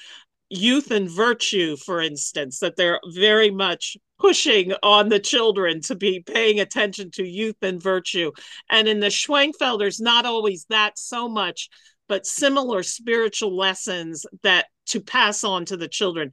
youth 0.51 0.91
and 0.91 1.09
virtue, 1.09 1.77
for 1.77 2.01
instance, 2.01 2.59
that 2.59 2.77
they're 2.77 3.01
very 3.15 3.51
much 3.51 3.97
pushing 4.19 4.73
on 4.83 5.09
the 5.09 5.19
children 5.19 5.81
to 5.81 5.95
be 5.95 6.21
paying 6.21 6.61
attention 6.61 7.11
to 7.13 7.27
youth 7.27 7.57
and 7.63 7.83
virtue. 7.83 8.33
And 8.69 8.87
in 8.87 9.01
the 9.01 9.07
Schwenkfelders, 9.07 10.01
not 10.01 10.27
always 10.27 10.67
that 10.69 10.99
so 10.99 11.29
much, 11.29 11.71
but 12.09 12.27
similar 12.27 12.83
spiritual 12.83 13.57
lessons 13.57 14.27
that 14.43 14.67
to 14.87 15.01
pass 15.01 15.45
on 15.45 15.65
to 15.67 15.77
the 15.77 15.89
children. 15.89 16.33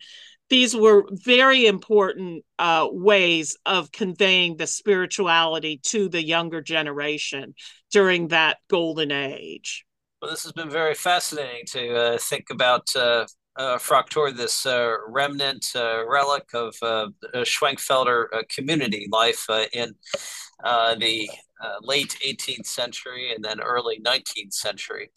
these 0.50 0.76
were 0.76 1.06
very 1.12 1.66
important 1.66 2.44
uh, 2.58 2.88
ways 2.90 3.58
of 3.66 3.92
conveying 3.92 4.58
the 4.58 4.66
spirituality 4.66 5.80
to 5.84 6.08
the 6.08 6.24
younger 6.24 6.62
generation 6.62 7.54
during 7.92 8.30
that 8.30 8.58
golden 8.70 9.12
age. 9.12 9.86
Well, 10.22 10.32
this 10.32 10.44
has 10.44 10.54
been 10.54 10.70
very 10.70 10.96
fascinating 10.96 11.66
to 11.74 11.96
uh, 11.96 12.18
think 12.18 12.46
about 12.50 12.88
uh, 12.96 13.26
uh, 13.58 13.78
Fraktur, 13.78 14.36
this 14.36 14.66
uh, 14.66 14.96
remnant 15.08 15.72
uh, 15.76 16.08
relic 16.08 16.50
of 16.54 16.76
uh, 16.82 17.08
Schwenkfelder 17.38 18.48
community 18.50 19.08
life 19.12 19.46
in 19.74 19.94
the 20.64 21.30
late 21.82 22.18
18th 22.26 22.68
century 22.68 23.34
and 23.34 23.44
then 23.44 23.60
early 23.60 24.00
19th 24.00 24.54
century. 24.54 25.10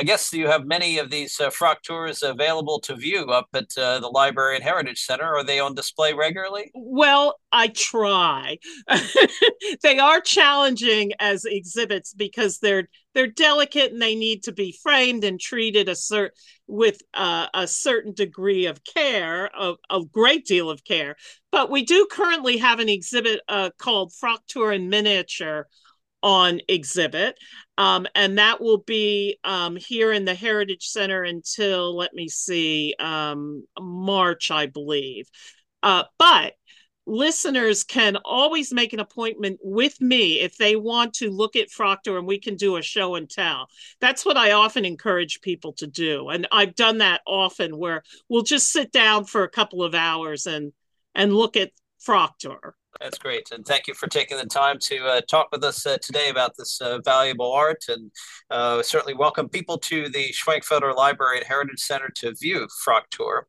I 0.00 0.02
guess 0.02 0.32
you 0.32 0.46
have 0.46 0.64
many 0.64 0.96
of 0.96 1.10
these 1.10 1.38
uh, 1.40 1.50
available 2.22 2.80
to 2.80 2.96
view 2.96 3.26
up 3.26 3.48
at 3.52 3.66
uh, 3.76 4.00
the 4.00 4.08
Library 4.08 4.54
and 4.54 4.64
Heritage 4.64 5.02
Center. 5.02 5.24
Are 5.24 5.44
they 5.44 5.60
on 5.60 5.74
display 5.74 6.14
regularly? 6.14 6.70
Well, 6.74 7.38
I 7.52 7.68
try. 7.68 8.56
they 9.82 9.98
are 9.98 10.22
challenging 10.22 11.12
as 11.18 11.44
exhibits 11.44 12.14
because 12.14 12.60
they're 12.60 12.88
they're 13.14 13.26
delicate 13.26 13.92
and 13.92 14.00
they 14.00 14.14
need 14.14 14.44
to 14.44 14.52
be 14.52 14.74
framed 14.82 15.22
and 15.22 15.38
treated 15.38 15.88
a 15.88 15.94
cert- 15.94 16.30
with 16.70 17.02
uh, 17.14 17.48
a 17.52 17.66
certain 17.66 18.12
degree 18.12 18.66
of 18.66 18.82
care, 18.84 19.50
a, 19.58 19.74
a, 19.90 20.04
great 20.04 20.46
deal 20.46 20.70
of 20.70 20.84
care. 20.84 21.16
But 21.50 21.70
we 21.70 21.84
do 21.84 22.06
currently 22.10 22.58
have 22.58 22.78
an 22.78 22.88
exhibit 22.88 23.40
uh, 23.48 23.70
called 23.78 24.12
Fraktur 24.12 24.74
in 24.74 24.88
Miniature 24.88 25.66
on 26.22 26.60
exhibit. 26.68 27.36
Um, 27.76 28.06
and 28.14 28.38
that 28.38 28.60
will 28.60 28.78
be 28.78 29.38
um, 29.42 29.76
here 29.76 30.12
in 30.12 30.24
the 30.24 30.34
Heritage 30.34 30.86
Center 30.86 31.24
until, 31.24 31.96
let 31.96 32.14
me 32.14 32.28
see, 32.28 32.94
um, 33.00 33.64
March, 33.78 34.50
I 34.50 34.66
believe. 34.66 35.28
Uh, 35.82 36.04
but 36.18 36.54
listeners 37.10 37.82
can 37.82 38.16
always 38.24 38.72
make 38.72 38.92
an 38.92 39.00
appointment 39.00 39.58
with 39.62 40.00
me 40.00 40.40
if 40.40 40.56
they 40.56 40.76
want 40.76 41.12
to 41.14 41.30
look 41.30 41.56
at 41.56 41.68
Fraktur 41.68 42.16
and 42.16 42.26
we 42.26 42.38
can 42.38 42.54
do 42.54 42.76
a 42.76 42.82
show 42.82 43.16
and 43.16 43.28
tell. 43.28 43.68
That's 44.00 44.24
what 44.24 44.36
I 44.36 44.52
often 44.52 44.84
encourage 44.84 45.40
people 45.40 45.72
to 45.74 45.86
do. 45.88 46.28
And 46.28 46.46
I've 46.52 46.76
done 46.76 46.98
that 46.98 47.22
often 47.26 47.76
where 47.76 48.04
we'll 48.28 48.42
just 48.42 48.70
sit 48.70 48.92
down 48.92 49.24
for 49.24 49.42
a 49.42 49.50
couple 49.50 49.82
of 49.82 49.94
hours 49.94 50.46
and 50.46 50.72
and 51.14 51.34
look 51.34 51.56
at 51.56 51.72
Fraktur. 52.06 52.72
That's 53.00 53.18
great. 53.18 53.50
And 53.50 53.66
thank 53.66 53.88
you 53.88 53.94
for 53.94 54.06
taking 54.06 54.36
the 54.36 54.46
time 54.46 54.78
to 54.82 55.06
uh, 55.06 55.20
talk 55.28 55.48
with 55.50 55.64
us 55.64 55.84
uh, 55.86 55.98
today 56.00 56.28
about 56.28 56.52
this 56.56 56.80
uh, 56.80 56.98
valuable 57.04 57.52
art. 57.52 57.84
And 57.88 58.12
uh, 58.50 58.82
certainly 58.82 59.14
welcome 59.14 59.48
people 59.48 59.78
to 59.78 60.08
the 60.08 60.32
Schwenkfelder 60.32 60.94
Library 60.94 61.38
and 61.38 61.46
Heritage 61.46 61.80
Center 61.80 62.10
to 62.16 62.34
view 62.34 62.68
Fraktur. 62.86 63.42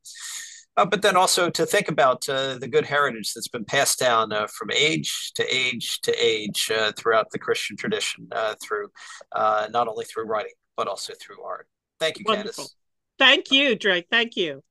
Uh, 0.76 0.86
but 0.86 1.02
then 1.02 1.16
also 1.16 1.50
to 1.50 1.66
think 1.66 1.88
about 1.88 2.26
uh, 2.28 2.56
the 2.56 2.68
good 2.68 2.86
heritage 2.86 3.34
that's 3.34 3.48
been 3.48 3.64
passed 3.64 3.98
down 3.98 4.32
uh, 4.32 4.46
from 4.46 4.70
age 4.70 5.32
to 5.34 5.44
age 5.54 6.00
to 6.00 6.12
age 6.12 6.70
uh, 6.74 6.92
throughout 6.96 7.30
the 7.30 7.38
Christian 7.38 7.76
tradition, 7.76 8.26
uh, 8.32 8.54
through 8.62 8.88
not 9.34 9.86
only 9.88 10.04
through 10.06 10.24
writing 10.24 10.52
but 10.76 10.88
also 10.88 11.12
through 11.20 11.42
art. 11.42 11.68
Thank 12.00 12.18
you, 12.18 12.24
Wonderful. 12.26 12.64
Candace. 12.64 12.76
Thank 13.18 13.52
you, 13.52 13.76
Drake. 13.76 14.06
Thank 14.10 14.36
you. 14.36 14.62